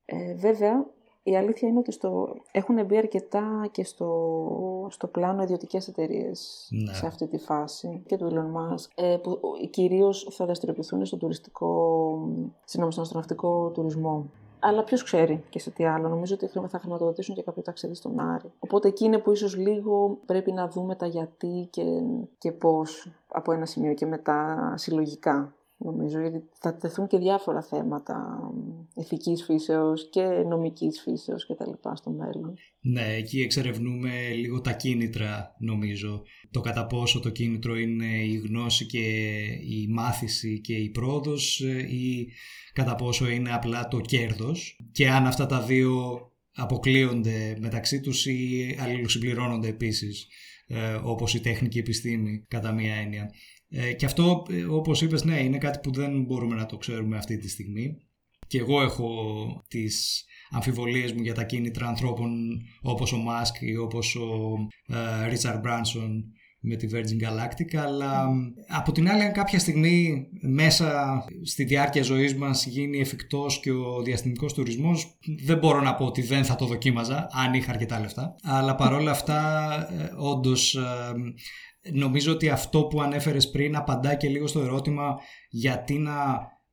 Ε, 0.05 0.35
βέβαια, 0.35 0.87
η 1.23 1.37
αλήθεια 1.37 1.69
είναι 1.69 1.79
ότι 1.79 1.93
στο, 1.93 2.37
έχουν 2.53 2.85
μπει 2.85 2.97
αρκετά 2.97 3.69
και 3.71 3.85
στο, 3.85 4.87
στο 4.91 5.07
πλάνο 5.07 5.43
ιδιωτικές 5.43 5.89
εταιρείες 5.89 6.69
ναι. 6.71 6.93
σε 6.93 7.07
αυτή 7.07 7.27
τη 7.27 7.39
φάση 7.39 8.03
και 8.07 8.17
του 8.17 8.29
Elon 8.33 8.59
Musk, 8.59 8.89
ε, 8.95 9.17
που 9.23 9.41
κυρίως 9.71 10.29
θα 10.31 10.45
δραστηριοποιηθούν 10.45 11.07
στον 11.07 11.19
τουριστικό, 11.19 11.71
συγγνώμη, 12.65 12.93
στον 12.93 13.05
αστροναυτικό 13.05 13.71
τουρισμό. 13.71 14.31
Αλλά 14.61 14.85
ποιος 14.85 15.03
ξέρει 15.03 15.45
και 15.49 15.59
σε 15.59 15.71
τι 15.71 15.87
άλλο. 15.87 16.09
Νομίζω 16.09 16.35
ότι 16.35 16.47
θα 16.69 16.79
χρηματοδοτήσουν 16.79 17.35
και 17.35 17.43
κάποιο 17.43 17.63
ταξίδι 17.63 17.95
στον 17.95 18.21
Άρη. 18.21 18.53
Οπότε 18.59 18.89
εκεί 18.89 19.05
είναι 19.05 19.19
που 19.19 19.33
ίσως 19.33 19.57
λίγο 19.57 20.19
πρέπει 20.27 20.53
να 20.53 20.69
δούμε 20.69 20.95
τα 20.95 21.07
γιατί 21.07 21.69
και, 21.71 21.83
και 22.39 22.53
πώς 22.53 23.11
από 23.29 23.53
ένα 23.53 23.67
σημείο 23.67 23.95
και 23.95 24.07
μετά 24.07 24.73
συλλογικά 24.77 25.53
νομίζω, 25.79 26.21
γιατί 26.21 26.43
θα 26.61 26.77
τεθούν 26.77 27.07
και 27.07 27.19
διάφορα 27.19 27.63
θέματα 27.63 28.41
ηθικής 28.95 29.45
φύσεως 29.45 30.09
και 30.11 30.23
νομικής 30.23 31.01
φύσεως 31.01 31.47
και 31.47 31.55
τα 31.55 31.67
λοιπά 31.67 31.97
στο 31.97 32.11
μέλλον. 32.11 32.55
Ναι, 32.81 33.15
εκεί 33.15 33.41
εξερευνούμε 33.41 34.29
λίγο 34.35 34.61
τα 34.61 34.73
κίνητρα 34.73 35.55
νομίζω. 35.59 36.23
Το 36.51 36.61
κατά 36.61 36.87
πόσο 36.87 37.21
το 37.21 37.31
κίνητρο 37.31 37.77
είναι 37.77 38.25
η 38.25 38.37
γνώση 38.37 38.87
και 38.87 38.99
η 39.69 39.87
μάθηση 39.89 40.61
και 40.61 40.75
η 40.75 40.91
πρόοδος 40.91 41.61
ε, 41.61 41.79
ή 41.79 42.29
κατά 42.73 42.95
πόσο 42.95 43.29
είναι 43.29 43.53
απλά 43.53 43.89
το 43.89 44.01
κέρδος 44.01 44.81
και 44.93 45.09
αν 45.09 45.27
αυτά 45.27 45.47
τα 45.47 45.63
δύο 45.63 46.21
αποκλείονται 46.55 47.57
μεταξύ 47.61 48.01
τους 48.01 48.27
ή 48.27 48.77
αλληλοσυμπληρώνονται 48.81 49.69
επίσης 49.69 50.27
ε, 50.67 50.99
όπως 51.03 51.35
η 51.35 51.41
τέχνικη 51.41 51.79
επιστήμη 51.79 52.45
κατά 52.49 52.73
μία 52.73 52.95
έννοια. 52.95 53.31
Ε, 53.71 53.93
και 53.93 54.05
αυτό, 54.05 54.47
ε, 54.51 54.65
όπως 54.65 55.03
είπες, 55.03 55.25
ναι, 55.25 55.41
είναι 55.41 55.59
κάτι 55.59 55.79
που 55.83 55.93
δεν 55.93 56.23
μπορούμε 56.23 56.55
να 56.55 56.67
το 56.67 56.77
ξέρουμε 56.77 57.17
αυτή 57.17 57.39
τη 57.39 57.49
στιγμή. 57.49 57.97
Και 58.47 58.59
εγώ 58.59 58.83
έχω 58.83 59.09
τις 59.69 60.25
αμφιβολίες 60.51 61.13
μου 61.13 61.23
για 61.23 61.35
τα 61.35 61.45
κίνητρα 61.45 61.87
ανθρώπων 61.87 62.61
όπως 62.83 63.13
ο 63.13 63.17
Μάσκ 63.17 63.57
ή 63.61 63.77
όπως 63.77 64.17
ο 64.17 64.57
Ρίτσαρντ 65.29 65.61
Μπράνσον 65.61 66.25
με 66.61 66.77
τη 66.77 66.89
Virgin 66.93 67.25
Galactic 67.25 67.77
αλλά 67.77 68.29
από 68.69 68.93
την 68.93 69.09
άλλη 69.09 69.23
αν 69.23 69.33
κάποια 69.33 69.59
στιγμή 69.59 70.29
μέσα 70.41 71.19
στη 71.45 71.65
διάρκεια 71.65 72.03
ζωής 72.03 72.35
μας 72.35 72.67
γίνει 72.67 73.01
εφικτός 73.01 73.61
και 73.61 73.71
ο 73.71 74.03
διαστημικός 74.03 74.53
τουρισμός 74.53 75.19
δεν 75.45 75.59
μπορώ 75.59 75.81
να 75.81 75.95
πω 75.95 76.05
ότι 76.05 76.23
δεν 76.23 76.45
θα 76.45 76.55
το 76.55 76.67
δοκίμαζα 76.67 77.29
αν 77.31 77.55
είχα 77.55 77.71
αρκετά 77.71 78.01
λεφτά 78.01 78.37
αλλά 78.43 78.75
παρόλα 78.75 79.11
αυτά 79.11 79.73
ε, 79.93 80.13
όντως 80.17 80.75
ε, 80.75 80.81
νομίζω 81.93 82.33
ότι 82.33 82.49
αυτό 82.49 82.85
που 82.85 83.01
ανέφερες 83.01 83.51
πριν 83.51 83.77
απαντά 83.77 84.15
και 84.15 84.29
λίγο 84.29 84.47
στο 84.47 84.61
ερώτημα 84.61 85.17
γιατί 85.51 85.99
να 85.99 86.15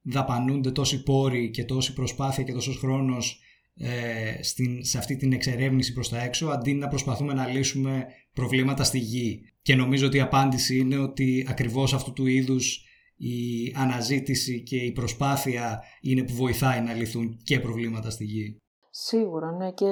δαπανούνται 0.02 0.72
τόσοι 0.72 1.04
πόροι 1.04 1.50
και 1.50 1.66
τόση 1.66 1.94
προσπάθεια 1.94 2.44
και 2.44 2.54
τόσος 2.54 2.78
χρόνος 2.78 3.40
ε, 3.78 4.44
στην, 4.44 4.86
σε 4.86 4.98
αυτή 4.98 5.16
την 5.16 5.34
εξερεύνηση 5.34 5.94
προς 5.94 6.10
τα 6.10 6.24
έξω 6.24 6.48
αντί 6.48 6.74
να 6.74 6.88
προσπαθούμε 6.88 7.34
να 7.34 7.48
λύσουμε 7.48 8.06
προβλήματα 8.34 8.84
στη 8.84 8.98
γη. 8.98 9.42
Και 9.62 9.76
νομίζω 9.76 10.08
ότι 10.08 10.18
η 10.18 10.22
απάντηση 10.22 10.78
είναι 10.78 10.98
ότι 10.98 11.48
ακριβώς 11.50 11.94
αυτού 11.94 12.14
του 12.14 12.26
είδους 12.26 12.86
η 13.18 13.74
αναζήτηση 13.78 14.64
και 14.64 14.78
η 14.78 14.92
προσπάθεια 14.92 15.84
είναι 16.02 16.24
που 16.24 16.34
βοηθάει 16.34 16.82
να 16.82 16.94
λυθούν 16.94 17.38
και 17.44 17.60
προβλήματα 17.60 18.10
στη 18.10 18.24
γη. 18.24 18.58
Σίγουρα, 18.90 19.52
ναι. 19.52 19.72
Και 19.72 19.86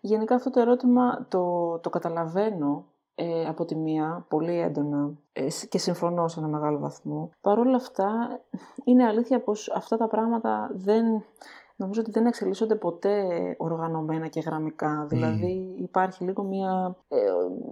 γενικά 0.00 0.34
αυτό 0.34 0.50
το 0.50 0.60
ερώτημα 0.60 1.26
το, 1.30 1.78
το 1.82 1.90
καταλαβαίνω 1.90 2.95
ε, 3.18 3.46
από 3.46 3.64
τη 3.64 3.74
μία 3.74 4.24
πολύ 4.28 4.60
έντονα 4.60 5.10
ε, 5.32 5.46
και 5.68 5.78
συμφωνώ 5.78 6.28
σε 6.28 6.38
ένα 6.40 6.48
μεγάλο 6.48 6.78
βαθμό. 6.78 7.30
Παρ' 7.40 7.58
όλα 7.58 7.76
αυτά 7.76 8.40
είναι 8.84 9.04
αλήθεια 9.06 9.40
πως 9.40 9.70
αυτά 9.70 9.96
τα 9.96 10.08
πράγματα 10.08 10.70
δεν 10.74 11.04
νομίζω 11.76 12.00
ότι 12.00 12.10
δεν 12.10 12.26
εξελίσσονται 12.26 12.74
ποτέ 12.74 13.24
οργανωμένα 13.58 14.26
και 14.26 14.40
γραμμικά. 14.40 15.06
Δηλαδή 15.08 15.74
υπάρχει 15.78 16.24
λίγο 16.24 16.42
μια 16.42 16.96
ε, 17.08 17.18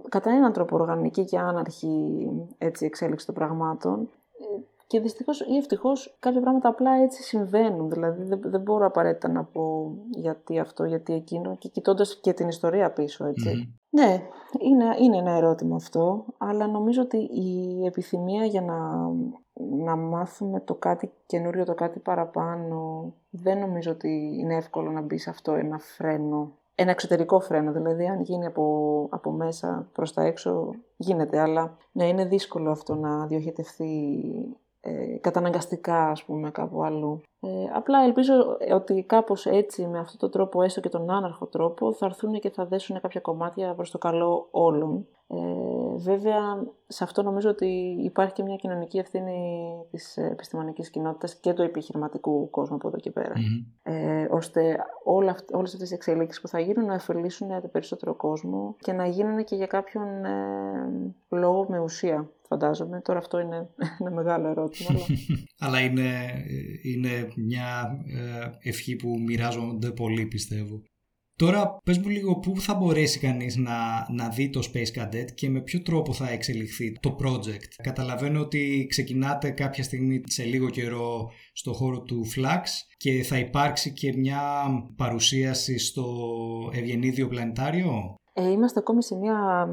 κατά 0.09 0.29
έναν 0.31 0.53
τρόπο 0.53 0.75
οργανική 0.75 1.25
και 1.25 1.37
άναρχη 1.37 2.27
έτσι, 2.57 2.85
εξέλιξη 2.85 3.25
των 3.25 3.35
πραγμάτων. 3.35 4.09
Ε, 4.85 4.87
και 4.87 4.99
δυστυχώς 4.99 5.39
ή 5.39 5.55
ευτυχώς 5.57 6.15
κάποια 6.19 6.41
πράγματα 6.41 6.69
απλά 6.69 6.91
έτσι 6.91 7.23
συμβαίνουν. 7.23 7.89
Δηλαδή 7.89 8.23
δεν, 8.23 8.41
δεν 8.43 8.61
μπορώ 8.61 8.85
απαραίτητα 8.85 9.27
να 9.27 9.43
πω 9.43 9.95
γιατί 10.09 10.59
αυτό, 10.59 10.83
γιατί 10.83 11.13
εκείνο 11.13 11.55
και 11.55 11.69
κοιτώντας 11.69 12.19
και 12.19 12.33
την 12.33 12.47
ιστορία 12.47 12.91
πίσω, 12.91 13.25
έτσι. 13.25 13.79
Ναι, 13.89 14.21
είναι, 14.59 14.85
είναι 15.01 15.17
ένα 15.17 15.31
ερώτημα 15.31 15.75
αυτό, 15.75 16.25
αλλά 16.37 16.67
νομίζω 16.67 17.01
ότι 17.01 17.17
η 17.17 17.85
επιθυμία 17.85 18.45
για 18.45 18.61
να, 18.61 18.77
να 19.85 19.95
μάθουμε 19.95 20.59
το 20.59 20.73
κάτι 20.75 21.11
καινούριο, 21.25 21.65
το 21.65 21.73
κάτι 21.73 21.99
παραπάνω, 21.99 23.13
δεν 23.29 23.59
νομίζω 23.59 23.91
ότι 23.91 24.37
είναι 24.39 24.55
εύκολο 24.55 24.91
να 24.91 25.01
μπει 25.01 25.17
σε 25.17 25.29
αυτό 25.29 25.53
ένα 25.53 25.79
φρένο. 25.79 26.51
Ένα 26.75 26.91
εξωτερικό 26.91 27.39
φρένο, 27.39 27.71
δηλαδή 27.71 28.05
αν 28.05 28.21
γίνει 28.21 28.45
από, 28.45 29.07
από 29.11 29.31
μέσα 29.31 29.89
προς 29.93 30.13
τα 30.13 30.23
έξω 30.23 30.75
γίνεται, 30.97 31.39
αλλά 31.39 31.77
ναι, 31.91 32.07
είναι 32.07 32.25
δύσκολο 32.25 32.71
αυτό 32.71 32.95
να 32.95 33.25
διοχετευτεί 33.25 34.21
ε, 34.85 35.17
καταναγκαστικά, 35.21 36.09
ας 36.09 36.23
πούμε, 36.23 36.51
κάπου 36.51 36.83
αλλού. 36.83 37.21
Ε, 37.39 37.49
απλά 37.73 38.03
ελπίζω 38.03 38.57
ότι 38.73 39.03
κάπως 39.07 39.45
έτσι, 39.45 39.87
με 39.87 39.99
αυτόν 39.99 40.19
τον 40.19 40.31
τρόπο, 40.31 40.61
έστω 40.61 40.79
και 40.79 40.89
τον 40.89 41.09
άναρχο 41.09 41.45
τρόπο, 41.45 41.93
θα 41.93 42.05
έρθουν 42.05 42.39
και 42.39 42.49
θα 42.49 42.65
δέσουν 42.65 42.99
κάποια 43.01 43.21
κομμάτια 43.21 43.73
προς 43.73 43.91
το 43.91 43.97
καλό 43.97 44.47
όλων. 44.51 45.07
Ε, 45.27 45.97
βέβαια, 45.97 46.41
σε 46.87 47.03
αυτό 47.03 47.21
νομίζω 47.21 47.49
ότι 47.49 47.65
υπάρχει 48.03 48.33
και 48.33 48.43
μια 48.43 48.55
κοινωνική 48.55 48.97
ευθύνη 48.97 49.69
της 49.91 50.17
επιστημονικής 50.17 50.89
κοινότητας 50.89 51.35
και 51.35 51.53
του 51.53 51.61
επιχειρηματικού 51.61 52.49
κόσμου 52.49 52.75
από 52.75 52.87
εδώ 52.87 52.97
και 52.97 53.11
περα 53.11 53.33
Ε, 53.83 54.27
ώστε 54.29 54.77
όλα, 55.03 55.35
όλες 55.51 55.73
αυτές 55.73 55.91
οι 55.91 55.93
εξελίξεις 55.93 56.41
που 56.41 56.47
θα 56.47 56.59
γίνουν 56.59 56.85
να 56.85 56.93
εφελίσουν 56.93 57.47
το 57.61 57.67
περισσότερο 57.67 58.15
κόσμο 58.15 58.75
και 58.79 58.91
να 58.91 59.05
γίνουν 59.07 59.43
και 59.43 59.55
για 59.55 59.67
κάποιον 59.67 60.25
ε, 60.25 61.13
λόγο 61.29 61.65
με 61.69 61.79
ουσία 61.79 62.29
φαντάζομαι. 62.47 63.01
Τώρα 63.01 63.19
αυτό 63.19 63.39
είναι 63.39 63.69
ένα 63.99 64.11
μεγάλο 64.11 64.47
ερώτημα. 64.47 64.89
Αλλά, 64.89 65.05
αλλά 65.59 65.79
είναι, 65.79 66.09
είναι 66.81 67.27
μια 67.35 67.97
ε, 68.05 68.69
ευχή 68.69 68.95
που 68.95 69.19
μοιράζονται 69.25 69.91
πολύ 69.91 70.25
πιστεύω. 70.25 70.81
Τώρα 71.37 71.77
πες 71.83 71.97
μου 71.97 72.09
λίγο 72.09 72.39
πού 72.39 72.61
θα 72.61 72.73
μπορέσει 72.73 73.19
κανείς 73.19 73.55
να, 73.57 73.73
να 74.13 74.29
δει 74.29 74.49
το 74.49 74.69
Space 74.73 74.99
Cadet 74.99 75.31
και 75.35 75.49
με 75.49 75.61
ποιο 75.61 75.81
τρόπο 75.81 76.13
θα 76.13 76.29
εξελιχθεί 76.29 76.99
το 76.99 77.15
project. 77.21 77.83
Καταλαβαίνω 77.83 78.39
ότι 78.39 78.85
ξεκινάτε 78.89 79.49
κάποια 79.49 79.83
στιγμή 79.83 80.21
σε 80.25 80.43
λίγο 80.43 80.69
καιρό 80.69 81.29
στο 81.53 81.73
χώρο 81.73 82.01
του 82.01 82.23
Flux 82.35 82.61
και 82.97 83.23
θα 83.23 83.37
υπάρξει 83.37 83.93
και 83.93 84.13
μια 84.17 84.41
παρουσίαση 84.95 85.77
στο 85.79 86.05
Ευγενίδιο 86.73 87.27
Πλανητάριο; 87.27 88.15
Ε, 88.33 88.51
είμαστε 88.51 88.79
ακόμη 88.79 89.03
σε 89.03 89.15
μια 89.15 89.67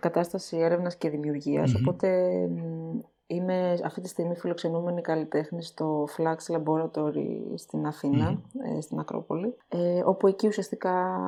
κατάσταση 0.00 0.56
έρευνας 0.56 0.96
και 0.96 1.10
δημιουργιας 1.10 1.74
οπότε 1.74 2.30
Είμαι 3.30 3.78
αυτή 3.84 4.00
τη 4.00 4.08
στιγμή 4.08 4.36
φιλοξενούμενη 4.36 5.00
καλλιτέχνη 5.00 5.62
στο 5.62 6.08
Flux 6.16 6.36
Laboratory 6.56 7.40
στην 7.54 7.86
Αθήνα, 7.86 8.40
ε, 8.76 8.80
στην 8.80 8.98
Ακρόπολη, 8.98 9.54
ε, 9.68 10.02
όπου 10.04 10.26
εκεί 10.26 10.46
ουσιαστικά 10.46 11.20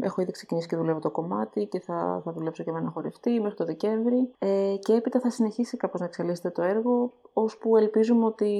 έχω 0.00 0.20
ήδη 0.20 0.32
ξεκινήσει 0.32 0.68
και 0.68 0.76
δουλεύω 0.76 0.98
το 0.98 1.10
κομμάτι 1.10 1.66
και 1.66 1.80
θα, 1.80 2.20
θα 2.24 2.32
δουλέψω 2.32 2.62
και 2.62 2.72
με 2.72 2.78
ένα 2.78 2.90
χορευτή 2.90 3.40
μέχρι 3.40 3.56
το 3.56 3.64
Δεκέμβρη 3.64 4.30
ε, 4.38 4.74
και 4.80 4.92
έπειτα 4.92 5.20
θα 5.20 5.30
συνεχίσει 5.30 5.76
κάπως 5.76 6.00
να 6.00 6.06
εξελίσσεται 6.06 6.50
το 6.50 6.62
έργο, 6.62 7.12
ώσπου 7.32 7.76
ελπίζουμε 7.76 8.24
ότι 8.24 8.50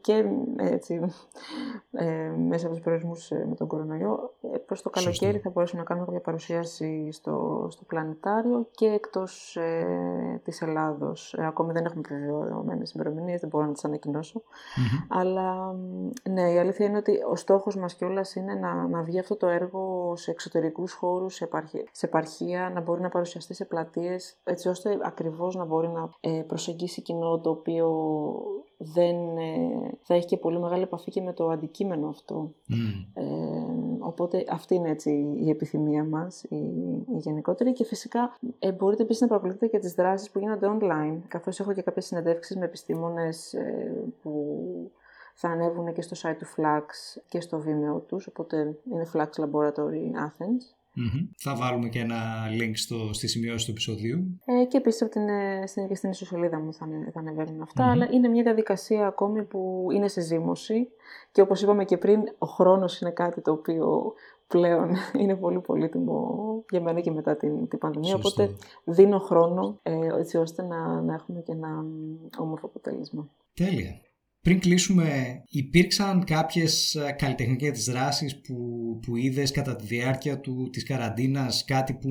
και 0.00 0.24
έτσι, 0.56 1.00
ε, 1.92 2.30
μέσα 2.48 2.66
από 2.66 2.74
τους 2.74 2.84
προορισμούς 2.84 3.30
ε, 3.30 3.46
με 3.48 3.54
τον 3.54 3.66
κορονοϊό, 3.66 4.34
ε, 4.52 4.58
προς 4.58 4.82
το 4.82 4.90
καλοκαίρι 4.90 5.38
θα 5.38 5.50
μπορέσουμε 5.50 5.80
να 5.80 5.86
κάνουμε 5.86 6.06
κάποια 6.06 6.20
παρουσίαση 6.20 7.08
στο, 7.12 7.66
στο 7.70 7.84
πλανητάριο 7.84 8.66
και 8.70 8.86
εκτός 8.86 9.56
ε, 9.56 10.40
της 10.44 10.62
Ελλάδος. 10.62 11.34
Ε, 11.34 11.46
ακόμη 11.46 11.72
δεν 11.72 11.84
έχουμε 11.84 12.02
επιβεβαιωμένε 12.04 12.82
ημερομηνίες, 12.94 13.40
δεν 13.40 13.48
μπορώ 13.48 13.66
να 13.66 13.72
τις 13.72 13.84
ανακοινωσω 13.84 14.42
Αλλά 15.08 15.74
ναι, 16.30 16.52
η 16.52 16.58
αλήθεια 16.58 16.86
είναι 16.86 16.96
ότι 16.96 17.18
ο 17.30 17.36
στόχος 17.36 17.76
μας 17.76 17.94
κιόλας 17.94 18.34
είναι 18.34 18.54
να, 18.54 18.88
να 18.88 19.02
βγει 19.02 19.18
αυτό 19.18 19.36
το 19.36 19.46
έργο 19.46 20.12
σε 20.16 20.30
εξωτερικούς 20.30 20.92
χώρους, 20.92 21.34
σε, 21.34 21.48
σε 21.92 22.06
επαρχία, 22.06 22.70
να 22.74 22.80
μπορεί 22.80 23.00
να 23.00 23.08
παρουσιαστεί 23.08 23.54
σε 23.54 23.64
πλατείες, 23.64 24.36
έτσι 24.44 24.68
ώστε 24.68 24.98
ακριβώς 25.02 25.54
να 25.54 25.64
μπορεί 25.64 25.88
να 25.88 26.10
ε, 26.20 26.42
προσεγγίσει 26.46 27.02
κοινό 27.02 27.40
το 27.40 27.50
οποίο 27.50 27.88
δεν 28.92 29.36
ε, 29.36 29.90
θα 30.02 30.14
έχει 30.14 30.26
και 30.26 30.36
πολύ 30.36 30.58
μεγάλη 30.58 30.82
επαφή 30.82 31.10
και 31.10 31.20
με 31.20 31.32
το 31.32 31.48
αντικείμενο 31.48 32.08
αυτό. 32.08 32.54
Ε, 33.14 33.24
οπότε 33.98 34.44
αυτή 34.48 34.74
είναι 34.74 34.90
έτσι 34.90 35.10
η 35.36 35.50
επιθυμία 35.50 36.04
μας, 36.04 36.42
η, 36.42 36.56
η 37.14 37.16
γενικότερη 37.16 37.72
και 37.72 37.84
φυσικά 37.84 38.38
ε, 38.58 38.72
μπορείτε 38.72 39.02
επίσης 39.02 39.20
να 39.20 39.26
παρακολουθείτε 39.26 39.66
και 39.66 39.78
τις 39.78 39.92
δράσεις 39.92 40.30
που 40.30 40.38
γίνονται 40.38 40.76
online, 40.80 41.18
καθώς 41.28 41.60
έχω 41.60 41.72
και 41.72 41.82
κάποιες 41.82 42.06
συνεντεύξεις 42.06 42.56
με 42.56 42.64
επιστήμονες 42.64 43.54
ε, 43.54 43.92
που 44.22 44.56
θα 45.34 45.48
ανέβουν 45.48 45.92
και 45.92 46.02
στο 46.02 46.16
site 46.22 46.36
του 46.38 46.46
Flux 46.46 46.84
και 47.28 47.40
στο 47.40 47.62
Vimeo 47.66 48.02
τους, 48.06 48.26
οπότε 48.26 48.78
είναι 48.92 49.06
Flux 49.12 49.28
Laboratory 49.36 50.10
Athens. 50.26 50.83
Θα 51.36 51.54
βάλουμε 51.54 51.88
και 51.88 51.98
ένα 51.98 52.46
link 52.60 52.72
στο, 52.74 53.12
στη 53.12 53.28
σημειώση 53.28 53.64
του 53.64 53.70
επεισοδίου. 53.70 54.40
Ε, 54.44 54.64
και 54.64 54.76
επίσης 54.76 55.08
την, 55.08 55.28
ε, 55.28 55.66
στην, 55.66 55.96
στην 55.96 56.10
ιστοσελίδα 56.10 56.58
μου 56.58 56.72
θα, 56.72 56.86
θα 57.12 57.20
ανεβαίνουν 57.20 57.62
αυτά. 57.62 57.90
Αλλά 57.90 58.08
είναι 58.12 58.28
μια 58.28 58.42
διαδικασία 58.42 59.06
ακόμη 59.06 59.42
που 59.44 59.88
είναι 59.92 60.08
σε 60.08 60.20
ζήμωση. 60.20 60.88
Και 61.32 61.40
όπως 61.40 61.62
είπαμε 61.62 61.84
και 61.84 61.96
πριν, 61.96 62.20
ο 62.38 62.46
χρόνος 62.46 63.00
είναι 63.00 63.10
κάτι 63.10 63.40
το 63.40 63.52
οποίο 63.52 64.14
πλέον 64.46 64.90
είναι 65.20 65.36
πολύ 65.36 65.60
πολύτιμο 65.60 66.64
για 66.70 66.80
μένα 66.80 67.00
και 67.00 67.10
μετά 67.10 67.36
την, 67.36 67.68
την 67.68 67.78
πανδημία. 67.78 68.14
Οπότε 68.14 68.56
δίνω 68.84 69.18
χρόνο 69.18 69.78
ε, 69.82 70.18
έτσι 70.18 70.36
ώστε 70.36 70.62
να, 70.62 71.00
να 71.00 71.14
έχουμε 71.14 71.40
και 71.40 71.52
ένα 71.52 71.84
όμορφο 72.38 72.66
αποτέλεσμα. 72.66 73.28
Τέλεια. 73.54 74.00
Πριν 74.44 74.60
κλείσουμε, 74.60 75.42
υπήρξαν 75.48 76.24
κάποιες 76.24 76.94
ε, 76.94 77.14
καλλιτεχνικές 77.18 77.84
δράσεις 77.84 78.40
που, 78.40 78.56
που 79.06 79.16
είδες 79.16 79.50
κατά 79.50 79.76
τη 79.76 79.84
διάρκεια 79.84 80.40
του, 80.40 80.70
της 80.72 80.84
καραντίνας, 80.84 81.64
κάτι 81.64 81.92
που, 81.92 82.08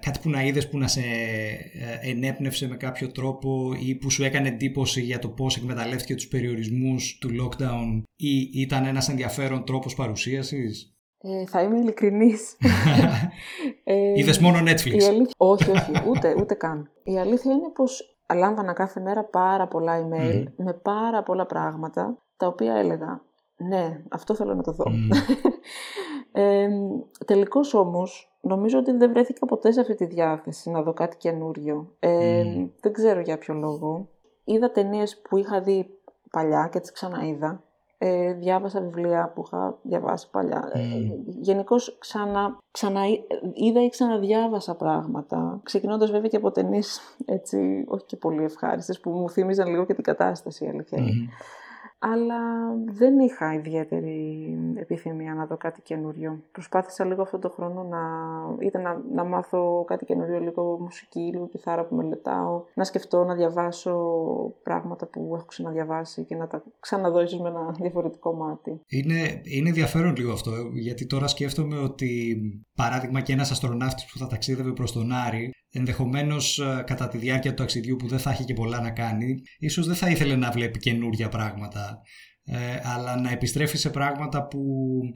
κάτι 0.00 0.18
που 0.22 0.30
να 0.30 0.42
είδες 0.44 0.68
που 0.68 0.78
να 0.78 0.88
σε 0.88 1.00
ε, 1.00 2.10
ενέπνευσε 2.10 2.68
με 2.68 2.76
κάποιο 2.76 3.10
τρόπο 3.12 3.76
ή 3.86 3.94
που 3.94 4.10
σου 4.10 4.24
έκανε 4.24 4.48
εντύπωση 4.48 5.00
για 5.00 5.18
το 5.18 5.28
πώς 5.28 5.56
εκμεταλλεύτηκε 5.56 6.14
τους 6.14 6.28
περιορισμούς 6.28 7.18
του 7.20 7.30
lockdown 7.30 8.02
ή 8.16 8.60
ήταν 8.60 8.84
ένας 8.84 9.08
ενδιαφέρον 9.08 9.64
τρόπος 9.64 9.94
παρουσίασης; 9.94 10.96
Ε, 11.18 11.46
θα 11.46 11.62
είμαι 11.62 11.78
ειλικρινής. 11.78 12.56
ε, 13.84 14.18
Είδες 14.18 14.38
μόνο 14.38 14.58
Netflix. 14.58 14.98
όχι, 15.36 15.70
όχι, 15.70 15.92
ούτε, 16.08 16.34
ούτε 16.38 16.54
καν. 16.54 16.90
Η 17.02 17.18
αλήθεια 17.18 17.52
είναι 17.52 17.70
πως 17.74 18.13
λάμβανα 18.34 18.72
κάθε 18.72 19.00
μέρα 19.00 19.24
πάρα 19.24 19.68
πολλά 19.68 20.06
email 20.06 20.44
με 20.56 20.72
πάρα 20.72 21.22
πολλά 21.22 21.46
πράγματα, 21.46 22.18
τα 22.36 22.46
οποία 22.46 22.74
έλεγα, 22.74 23.22
ναι, 23.56 24.02
αυτό 24.10 24.34
θέλω 24.34 24.54
να 24.54 24.62
το 24.62 24.72
δω. 24.72 24.84
Mm. 24.84 25.16
ε, 26.40 26.68
τελικώς 27.26 27.74
όμως, 27.74 28.36
νομίζω 28.40 28.78
ότι 28.78 28.92
δεν 28.92 29.10
βρέθηκα 29.10 29.46
ποτέ 29.46 29.72
σε 29.72 29.80
αυτή 29.80 29.94
τη 29.94 30.04
διάθεση 30.04 30.70
να 30.70 30.82
δω 30.82 30.92
κάτι 30.92 31.16
καινούριο. 31.16 31.94
Ε, 31.98 32.44
Δεν 32.80 32.92
ξέρω 32.92 33.20
για 33.20 33.38
ποιο 33.38 33.54
λόγο. 33.54 34.08
Είδα 34.44 34.70
ταινίες 34.70 35.20
που 35.20 35.36
είχα 35.36 35.60
δει 35.60 35.98
παλιά 36.30 36.68
και 36.72 36.80
τις 36.80 36.92
ξαναείδα. 36.92 37.63
Ε, 38.06 38.32
διάβασα 38.32 38.80
βιβλία 38.80 39.32
που 39.34 39.42
είχα 39.46 39.78
διαβάσει 39.82 40.30
παλιά. 40.30 40.72
Mm. 40.74 40.78
Γενικώς 41.26 41.96
ξανα, 41.98 42.58
ξανα, 42.70 43.00
είδα 43.54 43.84
ή 43.84 43.88
ξαναδιάβασα 43.88 44.74
πράγματα. 44.74 45.60
Ξεκινώντας 45.62 46.10
βέβαια 46.10 46.28
και 46.28 46.36
από 46.36 46.50
ταινίες 46.50 47.00
έτσι, 47.24 47.84
όχι 47.88 48.04
και 48.04 48.16
πολύ 48.16 48.44
ευχάριστες, 48.44 49.00
που 49.00 49.10
μου 49.10 49.30
θύμιζαν 49.30 49.68
λίγο 49.68 49.84
και 49.84 49.94
την 49.94 50.04
κατάσταση, 50.04 50.64
η 50.64 50.68
αλήθεια 50.68 50.98
αλλά 51.98 52.40
δεν 52.86 53.18
είχα 53.18 53.54
ιδιαίτερη 53.54 54.48
επιθυμία 54.74 55.34
να 55.34 55.46
δω 55.46 55.56
κάτι 55.56 55.82
καινούριο. 55.82 56.42
Προσπάθησα 56.52 57.04
λίγο 57.04 57.22
αυτόν 57.22 57.40
τον 57.40 57.50
χρόνο 57.50 57.82
να, 57.82 58.00
είτε 58.66 58.78
να, 58.78 59.02
να 59.12 59.24
μάθω 59.24 59.84
κάτι 59.86 60.04
καινούριο, 60.04 60.40
λίγο 60.40 60.78
μουσική, 60.80 61.20
λίγο 61.20 61.48
κιθάρα 61.48 61.84
που 61.84 61.94
μελετάω, 61.94 62.64
να 62.74 62.84
σκεφτώ, 62.84 63.24
να 63.24 63.34
διαβάσω 63.34 63.94
πράγματα 64.62 65.06
που 65.06 65.32
έχω 65.34 65.44
ξαναδιαβάσει 65.46 66.24
και 66.24 66.34
να 66.34 66.46
τα 66.46 66.62
ξαναδώ 66.80 67.22
ίσως 67.22 67.40
με 67.40 67.48
ένα 67.48 67.74
διαφορετικό 67.80 68.34
μάτι. 68.34 68.80
Είναι, 68.86 69.40
είναι 69.42 69.68
ενδιαφέρον 69.68 70.16
λίγο 70.16 70.32
αυτό, 70.32 70.50
γιατί 70.72 71.06
τώρα 71.06 71.26
σκέφτομαι 71.26 71.78
ότι 71.78 72.36
παράδειγμα 72.74 73.20
και 73.20 73.32
ένας 73.32 73.50
αστροναύτης 73.50 74.06
που 74.12 74.18
θα 74.18 74.26
ταξίδευε 74.26 74.72
προς 74.72 74.92
τον 74.92 75.12
Άρη 75.12 75.52
Ενδεχομένως 75.76 76.58
ε, 76.58 76.84
κατά 76.86 77.08
τη 77.08 77.18
διάρκεια 77.18 77.50
του 77.50 77.62
ταξιδιού 77.62 77.96
που 77.96 78.08
δεν 78.08 78.18
θα 78.18 78.30
έχει 78.30 78.44
και 78.44 78.54
πολλά 78.54 78.80
να 78.80 78.90
κάνει, 78.90 79.42
ίσως 79.58 79.86
δεν 79.86 79.96
θα 79.96 80.10
ήθελε 80.10 80.36
να 80.36 80.50
βλέπει 80.50 80.78
καινούργια 80.78 81.28
πράγματα. 81.28 82.02
Ε, 82.46 82.80
αλλά 82.94 83.20
να 83.20 83.30
επιστρέφει 83.30 83.76
σε 83.76 83.90
πράγματα 83.90 84.46
που 84.46 84.60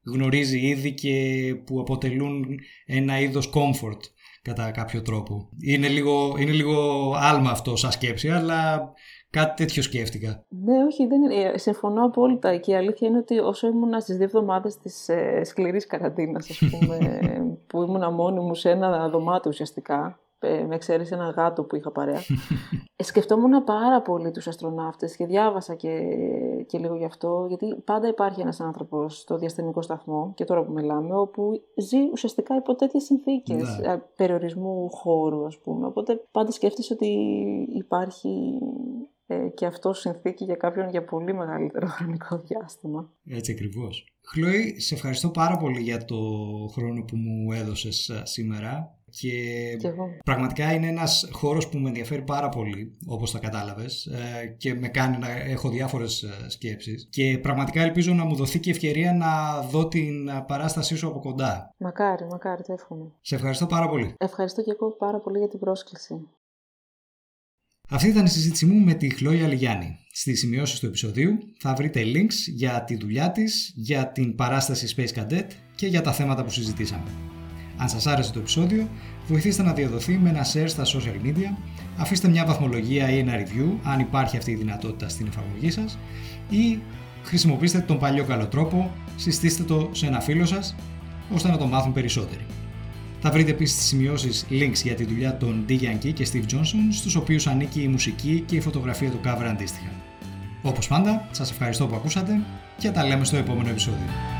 γνωρίζει 0.05 0.59
ήδη 0.59 0.95
και 0.95 1.55
που 1.67 1.81
αποτελούν 1.81 2.45
ένα 2.87 3.21
είδος 3.21 3.53
comfort 3.55 4.01
κατά 4.43 4.71
κάποιο 4.71 5.03
τρόπο. 5.03 5.49
Είναι 5.67 5.89
λίγο, 5.89 6.35
είναι 6.39 6.53
λίγο 6.53 7.13
άλμα 7.17 7.51
αυτό 7.51 7.77
σαν 7.77 7.91
σκέψη, 7.91 8.29
αλλά 8.29 8.93
κάτι 9.31 9.65
τέτοιο 9.65 9.83
σκέφτηκα. 9.83 10.45
Ναι, 10.49 10.85
όχι, 10.85 11.07
δεν 11.07 11.23
είναι. 11.23 11.35
Ε, 11.35 11.59
συμφωνώ 11.59 12.05
απόλυτα 12.05 12.57
και 12.57 12.71
η 12.71 12.75
αλήθεια 12.75 13.09
είναι 13.09 13.19
ότι 13.19 13.39
όσο 13.39 13.67
ήμουν 13.67 14.01
στις 14.01 14.17
δύο 14.17 14.25
εβδομάδες 14.25 14.79
της 14.79 15.09
ε, 15.09 15.45
σκληρής 15.45 15.87
καραντίνας, 15.87 16.51
ας 16.51 16.59
πούμε, 16.71 16.99
που 17.67 17.83
ήμουν 17.83 18.15
μόνη 18.15 18.41
μου 18.41 18.55
σε 18.55 18.71
ένα 18.71 19.09
δωμάτιο 19.09 19.51
ουσιαστικά, 19.51 20.05
ε, 20.07 20.28
με 20.41 20.75
εξαίρεση 20.75 21.15
ένα 21.15 21.31
γάτο 21.31 21.63
που 21.63 21.77
είχα 21.77 21.91
παρέα. 21.91 22.21
Ε, 23.01 23.05
σκεφτόμουν 23.05 23.65
πάρα 23.65 24.03
πολύ 24.03 24.31
τους 24.31 24.47
αστροναύτες 24.47 25.17
και 25.17 25.27
διάβασα 25.27 25.75
και, 25.75 26.01
και 26.67 26.79
λίγο 26.79 26.97
γι' 26.97 27.05
αυτό, 27.05 27.47
γιατί 27.49 27.75
πάντα 27.85 28.09
υπάρχει 28.09 28.41
ένας 28.41 28.61
άνθρωπος 28.61 29.19
στο 29.19 29.39
διαστημικό 29.39 29.83
σταθμό, 29.83 30.33
και 30.35 30.45
τώρα 30.45 30.65
που 30.65 30.73
μιλάμε, 30.73 31.17
όπου 31.17 31.63
ζει 31.77 31.99
ουσιαστικά 32.13 32.57
υπό 32.57 32.75
τέτοιες 32.75 33.03
συνθήκες 33.03 33.79
ναι. 33.79 33.99
περιορισμού 34.17 34.89
χώρου, 34.91 35.47
ας 35.47 35.59
πούμε. 35.59 35.87
Οπότε 35.87 36.21
πάντα 36.31 36.51
σκέφτεσαι 36.51 36.93
ότι 36.93 37.07
υπάρχει 37.75 38.59
ε, 39.27 39.49
και 39.55 39.67
αυτό 39.67 39.93
συνθήκη 39.93 40.45
για 40.45 40.55
κάποιον 40.55 40.89
για 40.89 41.05
πολύ 41.05 41.35
μεγαλύτερο 41.35 41.87
χρονικό 41.97 42.39
διάστημα. 42.39 43.11
Έτσι 43.27 43.53
ακριβώς. 43.53 44.07
Χλώη, 44.23 44.81
σε 44.81 44.95
ευχαριστώ 44.95 45.31
πάρα 45.31 45.57
πολύ 45.57 45.81
για 45.81 46.05
το 46.05 46.17
χρόνο 46.73 47.05
που 47.05 47.17
μου 47.17 47.53
έδωσες 47.53 48.21
σήμερα 48.23 48.98
και, 49.11 49.37
πραγματικά 50.25 50.73
είναι 50.73 50.87
ένας 50.87 51.29
χώρος 51.33 51.69
που 51.69 51.79
με 51.79 51.89
ενδιαφέρει 51.89 52.23
πάρα 52.23 52.49
πολύ, 52.49 52.97
όπως 53.07 53.31
τα 53.31 53.39
κατάλαβες, 53.39 54.07
ε, 54.07 54.47
και 54.47 54.75
με 54.75 54.89
κάνει 54.89 55.19
να 55.19 55.31
έχω 55.31 55.69
διάφορες 55.69 56.23
ε, 56.23 56.51
σκέψεις. 56.51 57.09
Και 57.11 57.39
πραγματικά 57.43 57.83
ελπίζω 57.83 58.15
να 58.15 58.25
μου 58.25 58.35
δοθεί 58.35 58.59
και 58.59 58.71
ευκαιρία 58.71 59.13
να 59.13 59.61
δω 59.61 59.89
την 59.89 60.31
παράστασή 60.47 60.97
σου 60.97 61.09
από 61.09 61.21
κοντά. 61.21 61.75
Μακάρι, 61.79 62.27
μακάρι, 62.27 62.63
το 62.63 62.73
εύχομαι. 62.73 63.13
Σε 63.21 63.35
ευχαριστώ 63.35 63.67
πάρα 63.67 63.89
πολύ. 63.89 64.15
Ευχαριστώ 64.19 64.63
και 64.63 64.71
εγώ 64.71 64.91
πάρα 64.91 65.21
πολύ 65.21 65.39
για 65.39 65.49
την 65.49 65.59
πρόσκληση. 65.59 66.29
Αυτή 67.91 68.09
ήταν 68.09 68.25
η 68.25 68.29
συζήτησή 68.29 68.67
μου 68.67 68.85
με 68.85 68.95
τη 68.95 69.15
Χλώια 69.15 69.47
Λιγιάννη. 69.47 69.99
Στις 70.13 70.39
σημειώσεις 70.39 70.79
του 70.79 70.87
επεισοδίου 70.87 71.39
θα 71.59 71.75
βρείτε 71.75 72.03
links 72.05 72.53
για 72.55 72.85
τη 72.85 72.97
δουλειά 72.97 73.33
της, 73.33 73.73
για 73.77 74.13
την 74.13 74.35
παράσταση 74.35 74.95
Space 74.97 75.19
Cadet 75.19 75.47
και 75.75 75.87
για 75.87 76.01
τα 76.01 76.13
θέματα 76.13 76.45
που 76.45 76.51
συζητήσαμε. 76.51 77.38
Αν 77.81 77.89
σας 77.89 78.07
άρεσε 78.07 78.33
το 78.33 78.39
επεισόδιο, 78.39 78.89
βοηθήστε 79.27 79.63
να 79.63 79.73
διαδοθεί 79.73 80.19
με 80.19 80.29
ένα 80.29 80.45
share 80.53 80.69
στα 80.69 80.85
social 80.85 81.27
media, 81.27 81.57
αφήστε 81.97 82.29
μια 82.29 82.45
βαθμολογία 82.45 83.11
ή 83.11 83.19
ένα 83.19 83.33
review 83.37 83.79
αν 83.83 84.01
υπάρχει 84.01 84.37
αυτή 84.37 84.51
η 84.51 84.55
δυνατότητα 84.55 85.09
στην 85.09 85.27
εφαρμογή 85.27 85.71
σας 85.71 85.99
ή 86.51 86.79
χρησιμοποιήστε 87.23 87.79
τον 87.79 87.99
παλιό 87.99 88.25
καλό 88.25 88.47
τρόπο, 88.47 88.91
συστήστε 89.17 89.63
το 89.63 89.89
σε 89.93 90.07
ένα 90.07 90.21
φίλο 90.21 90.47
σας 90.47 90.75
ώστε 91.31 91.49
να 91.49 91.57
το 91.57 91.67
μάθουν 91.67 91.93
περισσότεροι. 91.93 92.47
Θα 93.21 93.31
βρείτε 93.31 93.51
επίσης 93.51 93.77
τις 93.77 93.87
σημειώσεις 93.87 94.47
links 94.51 94.83
για 94.83 94.95
τη 94.95 95.05
δουλειά 95.05 95.37
των 95.37 95.65
D. 95.69 95.73
Yankee 95.73 96.13
και 96.13 96.29
Steve 96.33 96.55
Johnson, 96.55 96.87
στους 96.91 97.15
οποίους 97.15 97.47
ανήκει 97.47 97.83
η 97.83 97.89
μουσική 97.89 98.43
και 98.47 98.57
η 98.57 98.61
φωτογραφία 98.61 99.11
του 99.11 99.21
cover 99.25 99.47
αντίστοιχα. 99.51 99.91
Όπως 100.63 100.89
πάντα, 100.89 101.29
σας 101.31 101.51
ευχαριστώ 101.51 101.87
που 101.87 101.95
ακούσατε 101.95 102.41
και 102.79 102.91
τα 102.91 103.07
λέμε 103.07 103.25
στο 103.25 103.37
επόμενο 103.37 103.69
επεισόδιο. 103.69 104.38